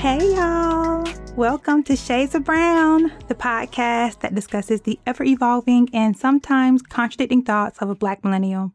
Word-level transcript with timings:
Hey, 0.00 0.34
y'all. 0.34 1.06
Welcome 1.36 1.82
to 1.82 1.94
Shades 1.94 2.34
of 2.34 2.44
Brown, 2.44 3.12
the 3.28 3.34
podcast 3.34 4.20
that 4.20 4.34
discusses 4.34 4.80
the 4.80 4.98
ever 5.04 5.24
evolving 5.24 5.90
and 5.92 6.16
sometimes 6.16 6.80
contradicting 6.80 7.42
thoughts 7.42 7.76
of 7.80 7.90
a 7.90 7.94
Black 7.94 8.24
millennial. 8.24 8.72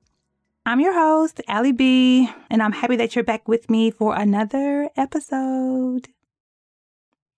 I'm 0.67 0.79
your 0.79 0.93
host, 0.93 1.41
Allie 1.47 1.71
B, 1.71 2.29
and 2.51 2.61
I'm 2.61 2.73
happy 2.73 2.95
that 2.97 3.15
you're 3.15 3.23
back 3.23 3.47
with 3.47 3.71
me 3.71 3.89
for 3.89 4.15
another 4.15 4.91
episode. 4.95 6.09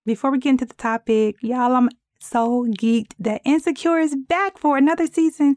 Before 0.05 0.31
we 0.31 0.39
get 0.39 0.49
into 0.49 0.65
the 0.65 0.73
topic, 0.73 1.37
y'all, 1.39 1.73
I'm 1.73 1.87
so 2.19 2.65
geeked 2.65 3.13
that 3.19 3.39
Insecure 3.45 3.99
is 3.99 4.17
back 4.17 4.57
for 4.57 4.77
another 4.77 5.07
season. 5.07 5.55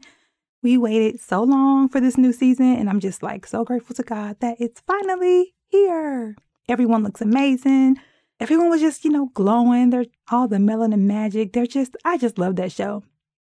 We 0.63 0.77
waited 0.77 1.19
so 1.19 1.43
long 1.43 1.89
for 1.89 1.99
this 1.99 2.17
new 2.17 2.31
season, 2.31 2.77
and 2.77 2.89
I'm 2.89 3.01
just 3.01 3.21
like 3.21 3.45
so 3.45 3.65
grateful 3.65 3.97
to 3.97 4.03
God 4.03 4.37
that 4.39 4.55
it's 4.61 4.79
finally 4.87 5.53
here. 5.67 6.37
Everyone 6.69 7.03
looks 7.03 7.19
amazing. 7.19 7.97
Everyone 8.41 8.71
was 8.71 8.81
just, 8.81 9.05
you 9.05 9.11
know, 9.11 9.29
glowing. 9.35 9.91
They're 9.91 10.07
all 10.31 10.47
the 10.47 10.57
melanin 10.57 11.01
magic. 11.01 11.53
They're 11.53 11.67
just, 11.67 11.95
I 12.03 12.17
just 12.17 12.39
love 12.39 12.55
that 12.55 12.71
show. 12.71 13.03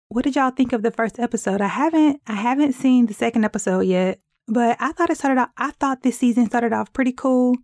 What 0.09 0.25
did 0.25 0.35
y'all 0.35 0.51
think 0.51 0.73
of 0.73 0.83
the 0.83 0.91
first 0.91 1.19
episode? 1.19 1.61
I 1.61 1.69
haven't, 1.69 2.23
I 2.27 2.33
haven't 2.33 2.73
seen 2.73 3.05
the 3.05 3.13
second 3.13 3.45
episode 3.45 3.81
yet, 3.81 4.19
but 4.47 4.79
I 4.81 4.93
thought 4.93 5.11
it 5.11 5.19
started 5.19 5.43
off, 5.43 5.51
I 5.59 5.73
thought 5.73 6.03
this 6.03 6.19
season 6.19 6.47
started 6.47 6.73
off 6.73 6.95
pretty 6.95 7.13
cool. 7.13 7.55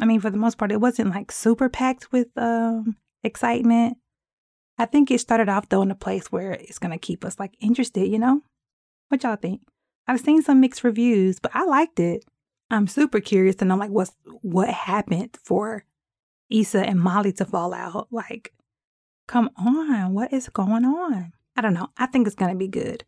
I 0.00 0.06
mean, 0.06 0.20
for 0.20 0.30
the 0.30 0.38
most 0.38 0.56
part, 0.56 0.72
it 0.72 0.80
wasn't 0.80 1.10
like 1.10 1.30
super 1.30 1.68
packed 1.68 2.10
with 2.12 2.28
um, 2.38 2.96
excitement. 3.22 3.98
I 4.78 4.86
think 4.86 5.10
it 5.10 5.20
started 5.20 5.50
off 5.50 5.68
though 5.68 5.82
in 5.82 5.90
a 5.90 5.94
place 5.94 6.32
where 6.32 6.52
it's 6.52 6.78
gonna 6.78 6.96
keep 6.96 7.26
us 7.26 7.38
like 7.38 7.52
interested, 7.60 8.08
you 8.08 8.18
know? 8.18 8.40
What 9.10 9.22
y'all 9.22 9.36
think? 9.36 9.60
I've 10.08 10.20
seen 10.20 10.40
some 10.40 10.60
mixed 10.60 10.82
reviews, 10.82 11.38
but 11.40 11.50
I 11.52 11.64
liked 11.64 12.00
it. 12.00 12.24
I'm 12.70 12.86
super 12.86 13.20
curious 13.20 13.56
to 13.56 13.66
know 13.66 13.76
like 13.76 13.90
what's 13.90 14.12
what 14.40 14.70
happened 14.70 15.36
for 15.44 15.84
Issa 16.50 16.86
and 16.86 17.00
Molly 17.00 17.32
to 17.34 17.44
fall 17.44 17.72
out. 17.72 18.08
Like, 18.10 18.52
come 19.26 19.50
on, 19.56 20.14
what 20.14 20.32
is 20.32 20.48
going 20.48 20.84
on? 20.84 21.32
I 21.56 21.60
don't 21.60 21.74
know. 21.74 21.88
I 21.96 22.06
think 22.06 22.26
it's 22.26 22.36
gonna 22.36 22.54
be 22.54 22.68
good. 22.68 23.04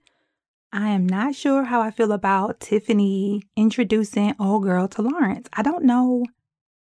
I 0.73 0.89
am 0.89 1.07
not 1.07 1.35
sure 1.35 1.65
how 1.65 1.83
I 1.83 1.91
feel 1.91 2.13
about 2.13 2.61
Tiffany 2.61 3.43
introducing 3.57 4.35
old 4.41 4.63
girl 4.63 4.89
to 4.89 5.03
Lawrence. 5.03 5.49
I 5.53 5.63
don't 5.63 5.85
know. 5.85 6.25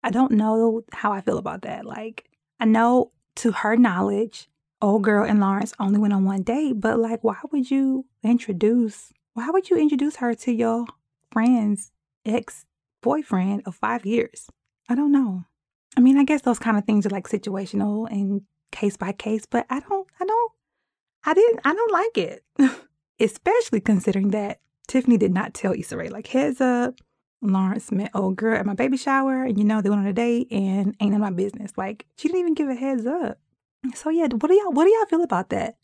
I 0.04 0.12
don't 0.12 0.32
know 0.34 0.84
how 0.94 1.12
I 1.12 1.22
feel 1.22 1.40
about 1.40 1.64
that. 1.64 1.86
Like, 1.86 2.30
I 2.60 2.66
know 2.66 3.12
to 3.38 3.52
her 3.52 3.76
knowledge, 3.76 4.50
old 4.82 5.04
girl 5.04 5.26
and 5.26 5.40
Lawrence 5.40 5.74
only 5.80 6.00
went 6.00 6.14
on 6.14 6.26
one 6.26 6.44
date, 6.44 6.80
but 6.80 7.00
like, 7.00 7.24
why 7.24 7.38
would 7.52 7.72
you 7.72 8.06
introduce, 8.24 9.12
why 9.34 9.50
would 9.50 9.70
you 9.70 9.78
introduce 9.78 10.18
her 10.18 10.36
to 10.36 10.52
your 10.52 10.86
friend's 11.32 11.92
ex 12.26 12.66
boyfriend 13.02 13.64
of 13.66 13.76
five 13.76 14.06
years? 14.06 14.50
I 14.90 14.96
don't 14.96 15.12
know. 15.12 15.46
I 15.98 16.00
mean, 16.00 16.18
I 16.18 16.24
guess 16.24 16.42
those 16.42 16.60
kind 16.60 16.78
of 16.78 16.86
things 16.86 17.06
are 17.06 17.10
like 17.10 17.28
situational 17.28 18.10
and 18.10 18.42
case 18.72 18.98
by 18.98 19.12
case, 19.12 19.46
but 19.46 19.66
I 19.70 19.80
don't, 19.82 20.08
I 20.20 20.26
don't, 20.26 20.52
I 21.26 21.34
didn't, 21.34 21.60
I 21.66 21.74
don't 21.74 21.92
like 21.92 22.18
it. 22.18 22.44
Especially 23.20 23.82
considering 23.82 24.30
that 24.30 24.60
Tiffany 24.88 25.18
did 25.18 25.34
not 25.34 25.54
tell 25.54 25.74
Issa 25.74 25.98
Rae, 25.98 26.10
like, 26.10 26.28
heads 26.28 26.60
up, 26.60 26.96
Lawrence 27.42 27.92
met 27.92 28.12
old 28.14 28.36
girl 28.36 28.58
at 28.58 28.66
my 28.66 28.74
baby 28.74 28.98
shower, 28.98 29.44
and 29.44 29.58
you 29.58 29.64
know, 29.64 29.82
they 29.82 29.90
went 29.90 30.02
on 30.02 30.08
a 30.08 30.14
date 30.14 30.48
and 30.52 30.96
ain't 31.00 31.12
none 31.12 31.16
of 31.16 31.20
my 31.22 31.32
business. 31.32 31.72
Like, 31.76 32.06
she 32.16 32.28
didn't 32.28 32.40
even 32.40 32.54
give 32.54 32.70
a 32.70 32.76
heads 32.76 33.06
up. 33.06 33.40
So 33.96 34.10
yeah, 34.10 34.28
what 34.28 34.48
do 34.48 34.54
y'all 34.54 34.72
what 34.72 34.86
do 34.86 34.92
y'all 34.92 35.06
feel 35.06 35.24
about 35.24 35.50
that? 35.50 35.78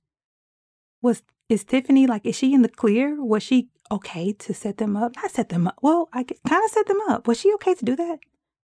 Was 1.01 1.23
is 1.49 1.63
Tiffany 1.63 2.05
like 2.05 2.25
is 2.25 2.35
she 2.35 2.53
in 2.53 2.61
the 2.61 2.69
clear? 2.69 3.21
Was 3.21 3.43
she 3.43 3.69
okay 3.91 4.33
to 4.33 4.53
set 4.53 4.77
them 4.77 4.95
up? 4.95 5.15
Not 5.15 5.31
set 5.31 5.49
them 5.49 5.67
up. 5.67 5.77
Well, 5.81 6.09
I 6.13 6.23
kind 6.23 6.63
of 6.63 6.71
set 6.71 6.85
them 6.87 6.99
up. 7.09 7.27
Was 7.27 7.39
she 7.39 7.53
okay 7.55 7.73
to 7.73 7.85
do 7.85 7.95
that? 7.95 8.19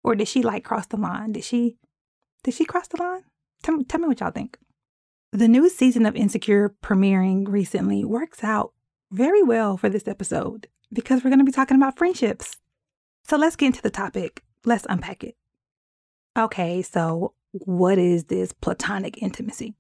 Or 0.04 0.14
did 0.14 0.28
she 0.28 0.42
like 0.42 0.64
cross 0.64 0.86
the 0.86 0.96
line? 0.96 1.32
Did 1.32 1.44
she 1.44 1.76
did 2.44 2.54
she 2.54 2.64
cross 2.64 2.88
the 2.88 3.02
line? 3.02 3.24
Tell 3.62 3.76
me, 3.76 3.84
tell 3.84 4.00
me 4.00 4.08
what 4.08 4.20
y'all 4.20 4.30
think. 4.30 4.58
The 5.32 5.48
new 5.48 5.68
season 5.68 6.06
of 6.06 6.16
Insecure 6.16 6.74
premiering 6.82 7.46
recently 7.48 8.04
works 8.04 8.42
out 8.42 8.72
very 9.10 9.42
well 9.42 9.76
for 9.76 9.88
this 9.88 10.08
episode 10.08 10.68
because 10.92 11.22
we're 11.22 11.30
going 11.30 11.40
to 11.40 11.44
be 11.44 11.52
talking 11.52 11.76
about 11.76 11.98
friendships. 11.98 12.56
So 13.24 13.36
let's 13.36 13.56
get 13.56 13.66
into 13.66 13.82
the 13.82 13.90
topic. 13.90 14.42
Let's 14.64 14.86
unpack 14.88 15.24
it. 15.24 15.36
Okay, 16.38 16.82
so 16.82 17.34
what 17.52 17.98
is 17.98 18.24
this 18.24 18.52
platonic 18.52 19.22
intimacy? 19.22 19.74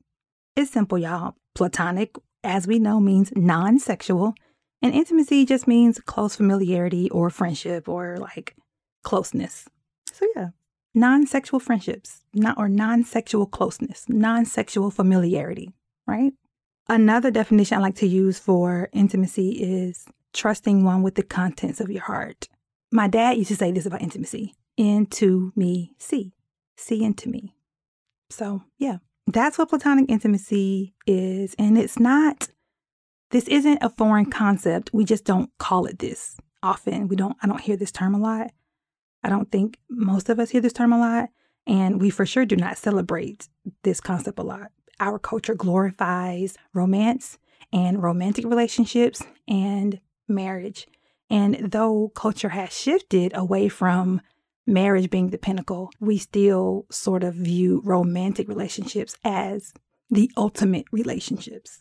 It's 0.56 0.70
simple, 0.70 0.98
y'all. 0.98 1.36
Platonic, 1.54 2.16
as 2.42 2.66
we 2.66 2.78
know, 2.78 3.00
means 3.00 3.32
non 3.36 3.78
sexual, 3.78 4.34
and 4.82 4.92
intimacy 4.92 5.44
just 5.46 5.66
means 5.66 6.00
close 6.00 6.36
familiarity 6.36 7.08
or 7.10 7.30
friendship 7.30 7.88
or 7.88 8.16
like 8.18 8.56
closeness. 9.02 9.68
So, 10.18 10.26
yeah, 10.34 10.48
non 10.94 11.26
sexual 11.26 11.60
friendships, 11.60 12.22
not, 12.34 12.58
or 12.58 12.68
non 12.68 13.04
sexual 13.04 13.46
closeness, 13.46 14.04
non 14.08 14.44
sexual 14.44 14.90
familiarity, 14.90 15.70
right? 16.06 16.32
Another 16.88 17.30
definition 17.30 17.78
I 17.78 17.82
like 17.82 17.94
to 17.96 18.08
use 18.08 18.38
for 18.38 18.88
intimacy 18.92 19.50
is 19.50 20.06
trusting 20.32 20.82
one 20.82 21.02
with 21.02 21.14
the 21.14 21.22
contents 21.22 21.80
of 21.80 21.90
your 21.90 22.02
heart. 22.02 22.48
My 22.90 23.06
dad 23.06 23.36
used 23.36 23.48
to 23.48 23.56
say 23.56 23.70
this 23.70 23.86
about 23.86 24.02
intimacy 24.02 24.54
into 24.76 25.52
me, 25.54 25.94
see, 25.98 26.32
see 26.76 27.04
into 27.04 27.28
me. 27.28 27.54
So, 28.30 28.62
yeah, 28.78 28.98
that's 29.26 29.56
what 29.56 29.68
platonic 29.68 30.10
intimacy 30.10 30.94
is. 31.06 31.54
And 31.60 31.78
it's 31.78 32.00
not, 32.00 32.48
this 33.30 33.46
isn't 33.46 33.82
a 33.82 33.90
foreign 33.90 34.30
concept. 34.30 34.90
We 34.92 35.04
just 35.04 35.24
don't 35.24 35.50
call 35.58 35.86
it 35.86 36.00
this 36.00 36.36
often. 36.62 37.06
We 37.06 37.14
don't, 37.14 37.36
I 37.40 37.46
don't 37.46 37.60
hear 37.60 37.76
this 37.76 37.92
term 37.92 38.14
a 38.14 38.18
lot. 38.18 38.50
I 39.28 39.30
don't 39.30 39.52
think 39.52 39.78
most 39.90 40.30
of 40.30 40.40
us 40.40 40.48
hear 40.48 40.62
this 40.62 40.72
term 40.72 40.90
a 40.90 40.98
lot. 40.98 41.28
And 41.66 42.00
we 42.00 42.08
for 42.08 42.24
sure 42.24 42.46
do 42.46 42.56
not 42.56 42.78
celebrate 42.78 43.46
this 43.82 44.00
concept 44.00 44.38
a 44.38 44.42
lot. 44.42 44.72
Our 45.00 45.18
culture 45.18 45.54
glorifies 45.54 46.56
romance 46.72 47.36
and 47.70 48.02
romantic 48.02 48.46
relationships 48.46 49.22
and 49.46 50.00
marriage. 50.28 50.86
And 51.28 51.56
though 51.72 52.10
culture 52.14 52.48
has 52.48 52.72
shifted 52.72 53.36
away 53.36 53.68
from 53.68 54.22
marriage 54.66 55.10
being 55.10 55.28
the 55.28 55.36
pinnacle, 55.36 55.90
we 56.00 56.16
still 56.16 56.86
sort 56.90 57.22
of 57.22 57.34
view 57.34 57.82
romantic 57.84 58.48
relationships 58.48 59.14
as 59.24 59.74
the 60.08 60.30
ultimate 60.38 60.86
relationships. 60.90 61.80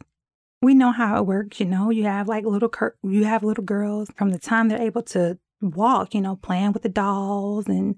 We 0.62 0.74
know 0.74 0.92
how 0.92 1.18
it 1.18 1.26
works, 1.26 1.62
you 1.62 1.66
know. 1.66 1.92
You 1.92 2.04
have 2.04 2.28
like 2.28 2.44
little 2.44 2.68
cur- 2.68 2.98
you 3.04 3.24
have 3.24 3.46
little 3.46 3.64
girls 3.64 4.12
from 4.18 4.32
the 4.32 4.40
time 4.40 4.68
they're 4.68 4.82
able 4.82 5.04
to 5.04 5.40
walk, 5.62 6.14
you 6.14 6.22
know, 6.22 6.36
playing 6.36 6.74
with 6.74 6.84
the 6.84 6.90
dolls 6.90 7.68
and 7.68 7.96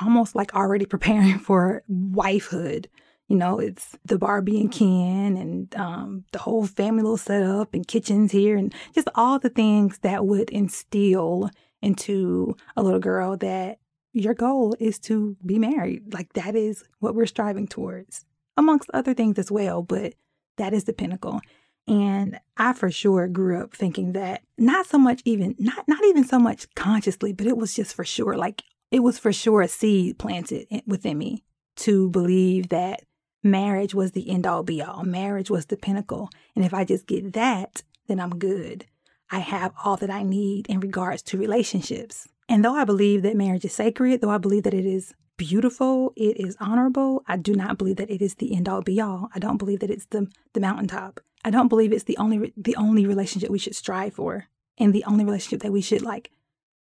almost 0.00 0.34
like 0.34 0.54
already 0.54 0.86
preparing 0.94 1.38
for 1.38 1.82
wifehood. 1.90 2.86
You 3.28 3.36
know, 3.36 3.60
it's 3.60 3.96
the 4.04 4.18
Barbie 4.18 4.60
and 4.60 4.72
Ken 4.72 5.36
and 5.36 5.74
um, 5.76 6.24
the 6.32 6.40
whole 6.40 6.66
family 6.66 7.02
little 7.02 7.16
setup 7.16 7.74
and 7.74 7.86
kitchens 7.86 8.32
here 8.32 8.56
and 8.56 8.74
just 8.92 9.08
all 9.14 9.38
the 9.38 9.48
things 9.48 9.98
that 9.98 10.26
would 10.26 10.50
instill 10.50 11.50
into 11.80 12.56
a 12.76 12.82
little 12.82 12.98
girl 12.98 13.36
that 13.36 13.78
your 14.12 14.34
goal 14.34 14.74
is 14.80 14.98
to 14.98 15.36
be 15.46 15.60
married. 15.60 16.12
Like 16.12 16.32
that 16.32 16.56
is 16.56 16.84
what 16.98 17.14
we're 17.14 17.26
striving 17.26 17.68
towards, 17.68 18.24
amongst 18.56 18.90
other 18.92 19.14
things 19.14 19.38
as 19.38 19.50
well, 19.50 19.82
but 19.82 20.14
that 20.56 20.74
is 20.74 20.84
the 20.84 20.92
pinnacle. 20.92 21.40
And 21.90 22.38
I 22.56 22.72
for 22.72 22.88
sure 22.88 23.26
grew 23.26 23.60
up 23.60 23.74
thinking 23.74 24.12
that 24.12 24.42
not 24.56 24.86
so 24.86 24.96
much 24.96 25.22
even 25.24 25.56
not 25.58 25.88
not 25.88 26.04
even 26.04 26.24
so 26.24 26.38
much 26.38 26.72
consciously, 26.76 27.32
but 27.32 27.48
it 27.48 27.56
was 27.56 27.74
just 27.74 27.94
for 27.94 28.04
sure 28.04 28.36
like 28.36 28.62
it 28.92 29.00
was 29.00 29.18
for 29.18 29.32
sure 29.32 29.60
a 29.60 29.68
seed 29.68 30.16
planted 30.16 30.68
within 30.86 31.18
me 31.18 31.42
to 31.76 32.08
believe 32.10 32.68
that 32.68 33.02
marriage 33.42 33.92
was 33.92 34.12
the 34.12 34.30
end 34.30 34.46
all 34.46 34.62
be 34.62 34.80
all. 34.80 35.02
Marriage 35.02 35.50
was 35.50 35.66
the 35.66 35.76
pinnacle. 35.76 36.30
And 36.54 36.64
if 36.64 36.72
I 36.72 36.84
just 36.84 37.08
get 37.08 37.32
that, 37.32 37.82
then 38.06 38.20
I'm 38.20 38.38
good. 38.38 38.86
I 39.32 39.40
have 39.40 39.72
all 39.84 39.96
that 39.96 40.10
I 40.10 40.22
need 40.22 40.68
in 40.68 40.78
regards 40.78 41.22
to 41.24 41.38
relationships. 41.38 42.28
And 42.48 42.64
though 42.64 42.74
I 42.74 42.84
believe 42.84 43.22
that 43.22 43.36
marriage 43.36 43.64
is 43.64 43.72
sacred, 43.72 44.20
though 44.20 44.30
I 44.30 44.38
believe 44.38 44.62
that 44.62 44.74
it 44.74 44.86
is 44.86 45.12
beautiful, 45.36 46.12
it 46.16 46.36
is 46.38 46.56
honorable, 46.60 47.24
I 47.26 47.36
do 47.36 47.54
not 47.54 47.78
believe 47.78 47.96
that 47.96 48.10
it 48.10 48.22
is 48.22 48.36
the 48.36 48.54
end 48.54 48.68
all 48.68 48.82
be 48.82 49.00
all. 49.00 49.28
I 49.34 49.40
don't 49.40 49.56
believe 49.56 49.80
that 49.80 49.90
it's 49.90 50.06
the 50.06 50.28
the 50.52 50.60
mountaintop. 50.60 51.20
I 51.44 51.50
don't 51.50 51.68
believe 51.68 51.92
it's 51.92 52.04
the 52.04 52.18
only 52.18 52.52
the 52.56 52.76
only 52.76 53.06
relationship 53.06 53.50
we 53.50 53.58
should 53.58 53.76
strive 53.76 54.14
for 54.14 54.48
and 54.78 54.94
the 54.94 55.04
only 55.04 55.24
relationship 55.24 55.62
that 55.62 55.72
we 55.72 55.80
should 55.80 56.02
like 56.02 56.30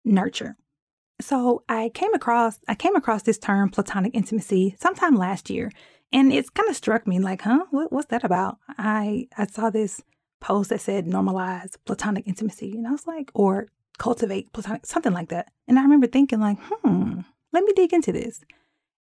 nurture. 0.04 0.56
So 1.20 1.64
I 1.68 1.90
came 1.94 2.14
across 2.14 2.58
I 2.68 2.74
came 2.74 2.96
across 2.96 3.22
this 3.22 3.38
term 3.38 3.70
platonic 3.70 4.14
intimacy 4.14 4.76
sometime 4.80 5.16
last 5.16 5.50
year 5.50 5.70
and 6.12 6.32
it's 6.32 6.50
kind 6.50 6.68
of 6.68 6.76
struck 6.76 7.06
me 7.06 7.18
like, 7.18 7.42
huh, 7.42 7.66
what, 7.70 7.92
what's 7.92 8.08
that 8.08 8.24
about? 8.24 8.58
I 8.78 9.28
I 9.36 9.46
saw 9.46 9.70
this 9.70 10.00
post 10.40 10.70
that 10.70 10.80
said 10.80 11.06
normalize 11.06 11.76
platonic 11.84 12.26
intimacy 12.26 12.72
and 12.72 12.86
I 12.86 12.92
was 12.92 13.06
like 13.06 13.30
or 13.34 13.68
cultivate 13.98 14.52
platonic, 14.52 14.86
something 14.86 15.12
like 15.12 15.28
that. 15.28 15.50
And 15.66 15.78
I 15.78 15.82
remember 15.82 16.06
thinking, 16.06 16.40
like, 16.40 16.58
hmm, 16.60 17.20
let 17.52 17.64
me 17.64 17.72
dig 17.74 17.92
into 17.92 18.12
this. 18.12 18.40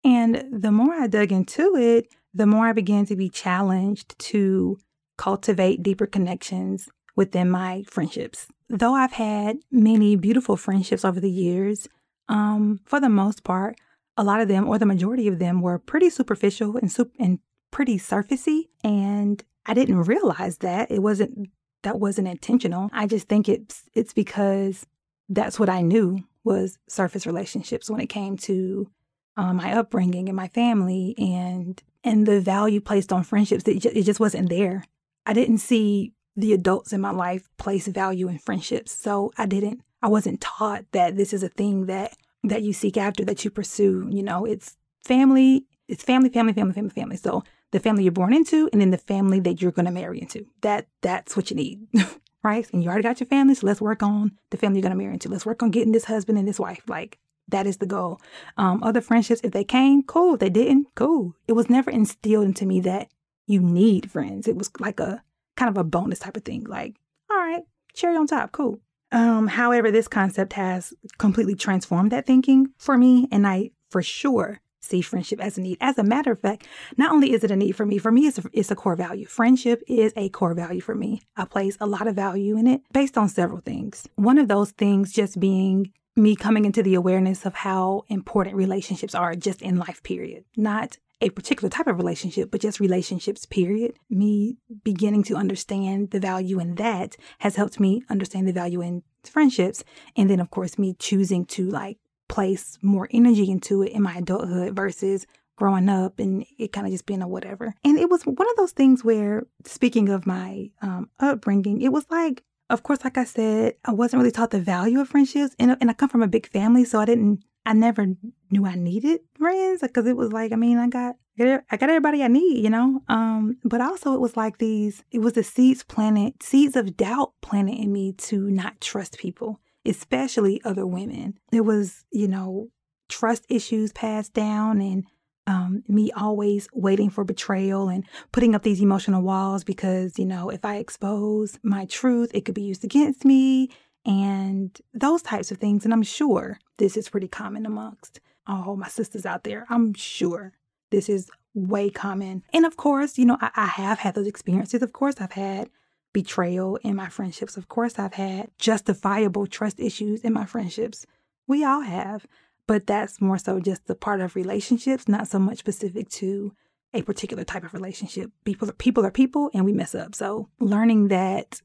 And 0.03 0.43
the 0.51 0.71
more 0.71 0.93
I 0.93 1.07
dug 1.07 1.31
into 1.31 1.75
it, 1.75 2.07
the 2.33 2.45
more 2.45 2.67
I 2.67 2.73
began 2.73 3.05
to 3.05 3.15
be 3.15 3.29
challenged 3.29 4.17
to 4.19 4.77
cultivate 5.17 5.83
deeper 5.83 6.05
connections 6.05 6.89
within 7.15 7.49
my 7.49 7.83
friendships. 7.89 8.47
Though 8.69 8.93
I've 8.93 9.13
had 9.13 9.57
many 9.71 10.15
beautiful 10.15 10.57
friendships 10.57 11.03
over 11.03 11.19
the 11.19 11.31
years, 11.31 11.87
um, 12.29 12.79
for 12.85 12.99
the 12.99 13.09
most 13.09 13.43
part, 13.43 13.77
a 14.17 14.23
lot 14.23 14.41
of 14.41 14.47
them, 14.47 14.67
or 14.67 14.77
the 14.77 14.85
majority 14.85 15.27
of 15.27 15.39
them, 15.39 15.61
were 15.61 15.79
pretty 15.79 16.09
superficial 16.09 16.77
and, 16.77 16.95
and 17.19 17.39
pretty 17.71 17.97
surfacey. 17.97 18.67
And 18.83 19.43
I 19.65 19.73
didn't 19.73 20.03
realize 20.03 20.57
that. 20.59 20.91
It 20.91 20.99
wasn't 20.99 21.49
that 21.83 21.99
wasn't 21.99 22.27
intentional. 22.27 22.89
I 22.91 23.07
just 23.07 23.27
think 23.27 23.47
it's 23.47 23.83
it's 23.93 24.13
because 24.13 24.85
that's 25.29 25.59
what 25.59 25.69
I 25.69 25.81
knew 25.81 26.19
was 26.43 26.77
surface 26.87 27.27
relationships 27.27 27.89
when 27.89 27.99
it 27.99 28.07
came 28.07 28.37
to 28.37 28.89
um, 29.35 29.57
my 29.57 29.73
upbringing 29.73 30.29
and 30.29 30.35
my 30.35 30.47
family 30.47 31.13
and 31.17 31.81
and 32.03 32.25
the 32.25 32.41
value 32.41 32.81
placed 32.81 33.13
on 33.13 33.23
friendships. 33.23 33.63
It, 33.67 33.85
it 33.85 34.03
just 34.03 34.19
wasn't 34.19 34.49
there. 34.49 34.83
I 35.27 35.33
didn't 35.33 35.57
see 35.59 36.13
the 36.37 36.53
adults 36.53 36.93
in 36.93 37.01
my 37.01 37.11
life 37.11 37.49
place 37.57 37.87
value 37.87 38.29
in 38.29 38.39
friendships, 38.39 38.93
so 38.93 39.31
I 39.37 39.45
didn't. 39.45 39.81
I 40.01 40.07
wasn't 40.07 40.39
taught 40.39 40.85
that 40.93 41.17
this 41.17 41.33
is 41.33 41.43
a 41.43 41.49
thing 41.49 41.87
that 41.87 42.15
that 42.43 42.63
you 42.63 42.71
seek 42.71 42.95
after, 42.95 43.25
that 43.25 43.43
you 43.43 43.51
pursue. 43.51 44.07
You 44.09 44.23
know, 44.23 44.45
it's 44.45 44.77
family. 45.03 45.65
It's 45.89 46.03
family, 46.03 46.29
family, 46.29 46.53
family, 46.53 46.73
family, 46.73 46.89
family. 46.91 47.17
So 47.17 47.43
the 47.71 47.79
family 47.79 48.03
you're 48.03 48.11
born 48.11 48.33
into, 48.33 48.69
and 48.71 48.79
then 48.81 48.91
the 48.91 48.97
family 48.97 49.41
that 49.41 49.61
you're 49.61 49.73
to 49.73 49.91
marry 49.91 50.21
into. 50.21 50.47
That 50.61 50.87
that's 51.01 51.35
what 51.35 51.49
you 51.49 51.57
need. 51.57 51.87
right? 52.43 52.65
And 52.71 52.81
you 52.81 52.89
already 52.89 53.03
got 53.03 53.19
your 53.19 53.27
family, 53.27 53.55
so 53.55 53.67
let's 53.67 53.81
work 53.81 54.01
on 54.01 54.31
the 54.51 54.57
family 54.57 54.79
you're 54.79 54.83
gonna 54.83 54.95
marry 54.95 55.13
into. 55.13 55.27
Let's 55.27 55.45
work 55.45 55.61
on 55.61 55.71
getting 55.71 55.91
this 55.91 56.05
husband 56.05 56.37
and 56.37 56.47
this 56.47 56.59
wife. 56.59 56.83
Like 56.87 57.19
that 57.49 57.67
is 57.67 57.77
the 57.77 57.85
goal. 57.85 58.21
Um, 58.57 58.81
other 58.83 59.01
friendships, 59.01 59.41
if 59.43 59.51
they 59.51 59.65
came, 59.65 60.03
cool. 60.03 60.35
If 60.35 60.39
they 60.39 60.49
didn't, 60.49 60.87
cool. 60.95 61.35
It 61.47 61.53
was 61.53 61.69
never 61.69 61.91
instilled 61.91 62.45
into 62.45 62.65
me 62.65 62.79
that 62.81 63.09
you 63.47 63.61
need 63.61 64.11
friends. 64.11 64.47
It 64.47 64.55
was 64.55 64.69
like 64.79 64.99
a 64.99 65.23
kind 65.55 65.69
of 65.69 65.77
a 65.77 65.83
bonus 65.83 66.19
type 66.19 66.37
of 66.37 66.43
thing. 66.43 66.65
Like, 66.65 66.95
all 67.31 67.37
right, 67.37 67.63
cherry 67.93 68.15
on 68.15 68.27
top, 68.27 68.51
cool. 68.51 68.79
Um, 69.11 69.47
however, 69.47 69.89
this 69.89 70.07
concept 70.07 70.53
has 70.53 70.93
completely 71.17 71.55
transformed 71.55 72.11
that 72.11 72.27
thinking 72.27 72.67
for 72.77 72.97
me, 72.97 73.27
and 73.31 73.47
I 73.47 73.71
for 73.89 74.03
sure 74.03 74.61
see 74.81 75.01
friendship 75.01 75.41
as 75.41 75.57
a 75.57 75.61
need. 75.61 75.77
As 75.81 75.97
a 75.97 76.03
matter 76.03 76.31
of 76.31 76.41
fact, 76.41 76.67
not 76.97 77.11
only 77.11 77.33
is 77.33 77.43
it 77.43 77.51
a 77.51 77.55
need 77.55 77.75
for 77.75 77.85
me, 77.85 77.97
for 77.97 78.11
me, 78.11 78.27
it's 78.27 78.37
a, 78.37 78.43
it's 78.53 78.71
a 78.71 78.75
core 78.75 78.95
value. 78.95 79.25
Friendship 79.25 79.81
is 79.87 80.13
a 80.15 80.29
core 80.29 80.53
value 80.53 80.81
for 80.81 80.95
me. 80.95 81.21
I 81.35 81.45
place 81.45 81.77
a 81.79 81.87
lot 81.87 82.07
of 82.07 82.15
value 82.15 82.57
in 82.57 82.67
it 82.67 82.81
based 82.93 83.17
on 83.17 83.29
several 83.29 83.61
things. 83.61 84.07
One 84.15 84.37
of 84.37 84.47
those 84.47 84.71
things 84.71 85.11
just 85.11 85.39
being 85.39 85.91
me 86.15 86.35
coming 86.35 86.65
into 86.65 86.81
the 86.81 86.95
awareness 86.95 87.45
of 87.45 87.53
how 87.53 88.03
important 88.07 88.55
relationships 88.55 89.13
are 89.13 89.35
just 89.35 89.61
in 89.61 89.77
life, 89.77 90.01
period. 90.03 90.45
Not 90.55 90.97
a 91.19 91.29
particular 91.31 91.69
type 91.69 91.87
of 91.87 91.97
relationship, 91.97 92.51
but 92.51 92.61
just 92.61 92.79
relationships, 92.79 93.45
period. 93.45 93.95
Me 94.09 94.57
beginning 94.83 95.23
to 95.23 95.35
understand 95.35 96.11
the 96.11 96.19
value 96.19 96.59
in 96.59 96.75
that 96.75 97.17
has 97.39 97.55
helped 97.55 97.79
me 97.79 98.03
understand 98.09 98.47
the 98.47 98.53
value 98.53 98.81
in 98.81 99.03
friendships. 99.23 99.83
And 100.15 100.29
then, 100.29 100.39
of 100.39 100.51
course, 100.51 100.77
me 100.77 100.95
choosing 100.99 101.45
to 101.45 101.69
like 101.69 101.97
place 102.27 102.77
more 102.81 103.07
energy 103.11 103.49
into 103.49 103.81
it 103.81 103.91
in 103.91 104.03
my 104.03 104.15
adulthood 104.15 104.75
versus 104.75 105.25
growing 105.55 105.89
up 105.89 106.19
and 106.19 106.45
it 106.59 106.71
kind 106.71 106.85
of 106.85 106.93
just 106.93 107.05
being 107.05 107.21
a 107.21 107.27
whatever. 107.27 107.73
And 107.83 107.97
it 107.97 108.09
was 108.09 108.23
one 108.23 108.49
of 108.49 108.55
those 108.57 108.71
things 108.71 109.03
where, 109.03 109.47
speaking 109.65 110.09
of 110.09 110.27
my 110.27 110.69
um, 110.81 111.09
upbringing, 111.19 111.81
it 111.81 111.91
was 111.91 112.05
like, 112.11 112.43
of 112.69 112.83
course, 112.83 113.03
like 113.03 113.17
I 113.17 113.23
said, 113.23 113.75
I 113.83 113.91
wasn't 113.91 114.19
really 114.19 114.31
taught 114.31 114.51
the 114.51 114.59
value 114.59 114.99
of 114.99 115.07
friendships, 115.07 115.55
and, 115.57 115.77
and 115.79 115.89
I 115.89 115.93
come 115.93 116.09
from 116.09 116.21
a 116.21 116.27
big 116.27 116.47
family, 116.47 116.83
so 116.83 116.99
I 116.99 117.05
didn't, 117.05 117.43
I 117.65 117.73
never 117.73 118.07
knew 118.51 118.65
I 118.65 118.75
needed 118.75 119.21
friends 119.37 119.81
because 119.81 120.07
it 120.07 120.17
was 120.17 120.31
like, 120.31 120.51
I 120.51 120.55
mean, 120.55 120.77
I 120.77 120.87
got. 120.87 121.15
I 121.39 121.77
got 121.77 121.91
everybody 121.91 122.23
I 122.23 122.29
need, 122.29 122.63
you 122.63 122.69
know. 122.71 123.03
Um, 123.09 123.57
but 123.63 123.79
also 123.79 124.15
it 124.15 124.19
was 124.19 124.35
like 124.35 124.57
these. 124.57 125.03
It 125.11 125.19
was 125.19 125.33
the 125.33 125.43
seeds 125.43 125.83
planted, 125.83 126.41
seeds 126.41 126.75
of 126.75 126.97
doubt 126.97 127.33
planted 127.41 127.77
in 127.77 127.93
me 127.93 128.13
to 128.13 128.49
not 128.49 128.81
trust 128.81 129.19
people 129.19 129.59
especially 129.87 130.61
other 130.63 130.85
women. 130.85 131.37
It 131.51 131.61
was, 131.61 132.05
you 132.11 132.27
know, 132.27 132.67
trust 133.09 133.45
issues 133.49 133.93
passed 133.93 134.33
down 134.33 134.81
and 134.81 135.05
um, 135.47 135.83
me 135.87 136.11
always 136.11 136.67
waiting 136.73 137.09
for 137.09 137.23
betrayal 137.23 137.87
and 137.87 138.03
putting 138.33 138.53
up 138.53 138.63
these 138.63 138.81
emotional 138.81 139.21
walls 139.21 139.63
because, 139.63 140.19
you 140.19 140.25
know, 140.25 140.49
if 140.49 140.65
I 140.65 140.75
expose 140.75 141.57
my 141.63 141.85
truth, 141.85 142.31
it 142.33 142.43
could 142.43 142.55
be 142.55 142.63
used 142.63 142.83
against 142.83 143.23
me 143.23 143.69
and 144.05 144.77
those 144.93 145.21
types 145.21 145.51
of 145.51 145.57
things. 145.57 145.85
And 145.85 145.93
I'm 145.93 146.03
sure 146.03 146.59
this 146.77 146.97
is 146.97 147.07
pretty 147.07 147.29
common 147.29 147.65
amongst 147.65 148.19
all 148.47 148.75
my 148.75 148.87
sisters 148.87 149.25
out 149.25 149.43
there. 149.43 149.65
I'm 149.69 149.93
sure 149.93 150.53
this 150.91 151.09
is 151.09 151.29
way 151.53 151.89
common. 151.89 152.43
And 152.53 152.65
of 152.65 152.77
course, 152.77 153.17
you 153.17 153.25
know, 153.25 153.37
I, 153.41 153.51
I 153.55 153.65
have 153.65 153.99
had 153.99 154.15
those 154.15 154.27
experiences. 154.27 154.81
Of 154.81 154.93
course, 154.93 155.15
I've 155.19 155.33
had 155.33 155.69
betrayal 156.13 156.77
in 156.77 156.95
my 156.95 157.09
friendships. 157.09 157.57
Of 157.57 157.67
course, 157.67 157.99
I've 157.99 158.13
had 158.13 158.49
justifiable 158.57 159.47
trust 159.47 159.79
issues 159.79 160.21
in 160.21 160.33
my 160.33 160.45
friendships. 160.45 161.05
We 161.47 161.63
all 161.63 161.81
have, 161.81 162.25
but 162.67 162.87
that's 162.87 163.21
more 163.21 163.37
so 163.37 163.59
just 163.59 163.87
the 163.87 163.95
part 163.95 164.21
of 164.21 164.35
relationships, 164.35 165.07
not 165.07 165.27
so 165.27 165.39
much 165.39 165.59
specific 165.59 166.09
to 166.09 166.53
a 166.93 167.01
particular 167.01 167.43
type 167.43 167.63
of 167.63 167.73
relationship. 167.73 168.31
People, 168.45 168.71
people 168.73 169.05
are 169.05 169.11
people, 169.11 169.49
and 169.53 169.65
we 169.65 169.73
mess 169.73 169.93
up. 169.93 170.15
So 170.15 170.49
learning 170.59 171.09
that 171.09 171.61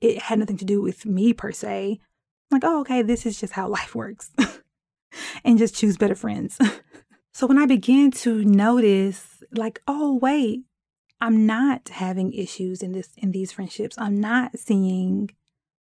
it 0.00 0.22
had 0.22 0.38
nothing 0.38 0.58
to 0.58 0.64
do 0.64 0.80
with 0.80 1.06
me 1.06 1.32
per 1.32 1.52
se, 1.52 2.00
like, 2.50 2.62
oh, 2.64 2.80
okay, 2.80 3.02
this 3.02 3.26
is 3.26 3.38
just 3.38 3.52
how 3.52 3.68
life 3.68 3.94
works, 3.94 4.32
and 5.44 5.58
just 5.58 5.74
choose 5.74 5.96
better 5.96 6.14
friends. 6.14 6.58
so 7.32 7.46
when 7.46 7.58
I 7.58 7.66
began 7.66 8.10
to 8.12 8.44
notice, 8.44 9.42
like, 9.52 9.82
oh, 9.86 10.16
wait, 10.16 10.62
I'm 11.20 11.46
not 11.46 11.88
having 11.90 12.32
issues 12.32 12.82
in 12.82 12.92
this 12.92 13.10
in 13.16 13.32
these 13.32 13.52
friendships. 13.52 13.96
I'm 13.98 14.18
not 14.20 14.58
seeing 14.58 15.30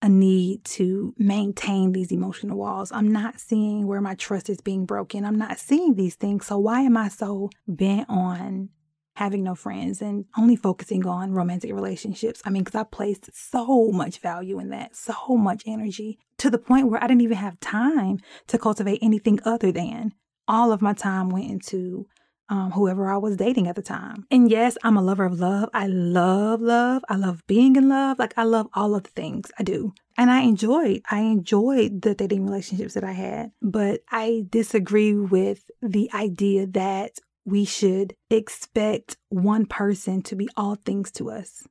a 0.02 0.08
need 0.08 0.64
to 0.64 1.14
maintain 1.18 1.92
these 1.92 2.12
emotional 2.12 2.58
walls. 2.58 2.92
I'm 2.92 3.12
not 3.12 3.40
seeing 3.40 3.88
where 3.88 4.00
my 4.00 4.14
trust 4.16 4.50
is 4.50 4.62
being 4.62 4.86
broken. 4.86 5.26
I'm 5.26 5.38
not 5.38 5.58
seeing 5.58 5.96
these 5.96 6.16
things. 6.16 6.46
So 6.46 6.60
why 6.60 6.82
am 6.82 6.96
I 6.96 7.10
so 7.10 7.50
bent 7.68 8.08
on 8.08 8.70
having 9.18 9.44
no 9.44 9.56
friends 9.56 10.02
and 10.02 10.26
only 10.38 10.56
focusing 10.56 11.06
on 11.06 11.34
romantic 11.34 11.74
relationships? 11.74 12.42
I 12.46 12.50
mean, 12.50 12.64
because 12.64 12.80
I 12.80 12.84
placed 12.84 13.30
so 13.34 13.92
much 13.92 14.20
value 14.20 14.60
in 14.60 14.70
that, 14.70 14.96
so 14.96 15.36
much 15.36 15.64
energy 15.66 16.20
to 16.38 16.50
the 16.50 16.58
point 16.60 16.90
where 16.90 17.04
I 17.04 17.08
didn't 17.08 17.22
even 17.22 17.38
have 17.38 17.60
time 17.60 18.20
to 18.48 18.58
cultivate 18.58 19.00
anything 19.02 19.40
other 19.44 19.72
than 19.72 20.14
all 20.48 20.72
of 20.72 20.82
my 20.82 20.94
time 20.94 21.30
went 21.30 21.50
into 21.50 22.06
um, 22.50 22.72
whoever 22.72 23.10
I 23.10 23.18
was 23.18 23.36
dating 23.36 23.68
at 23.68 23.76
the 23.76 23.82
time. 23.82 24.26
And 24.32 24.50
yes, 24.50 24.78
I'm 24.84 24.98
a 24.98 25.02
lover 25.02 25.26
of 25.26 25.40
love. 25.40 25.70
I 25.74 25.88
love 25.88 26.62
love. 26.62 27.04
I 27.10 27.16
love 27.16 27.46
being 27.48 27.76
in 27.76 27.90
love. 27.90 28.20
Like 28.20 28.34
I 28.38 28.44
love 28.44 28.68
all 28.74 28.96
of 28.96 29.04
the 29.04 29.10
things 29.10 29.52
I 29.60 29.64
do. 29.64 29.94
And 30.18 30.32
I 30.32 30.42
enjoyed, 30.42 31.02
I 31.12 31.20
enjoyed 31.20 32.02
the 32.02 32.16
dating 32.16 32.46
relationships 32.46 32.94
that 32.94 33.04
I 33.04 33.12
had. 33.12 33.52
But 33.62 34.02
I 34.10 34.46
disagree 34.50 35.14
with 35.14 35.70
the 35.82 36.10
idea 36.14 36.68
that 36.68 37.20
we 37.48 37.64
should 37.66 38.14
expect 38.30 39.18
one 39.30 39.66
person 39.66 40.22
to 40.22 40.36
be 40.36 40.50
all 40.58 40.76
things 40.76 41.12
to 41.14 41.32
us. 41.32 41.64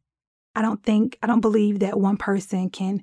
I 0.54 0.62
don't 0.62 0.82
think, 0.82 1.18
I 1.22 1.26
don't 1.26 1.42
believe 1.42 1.80
that 1.80 2.00
one 2.00 2.16
person 2.16 2.70
can 2.70 3.02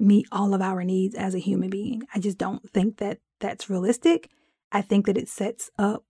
meet 0.00 0.26
all 0.32 0.54
of 0.54 0.62
our 0.62 0.82
needs 0.84 1.14
as 1.14 1.34
a 1.34 1.38
human 1.38 1.68
being. 1.68 2.02
I 2.14 2.18
just 2.18 2.38
don't 2.38 2.68
think 2.70 2.96
that 2.96 3.18
that's 3.40 3.68
realistic. 3.68 4.30
I 4.72 4.80
think 4.80 5.06
that 5.06 5.18
it 5.18 5.28
sets 5.28 5.70
up 5.78 6.04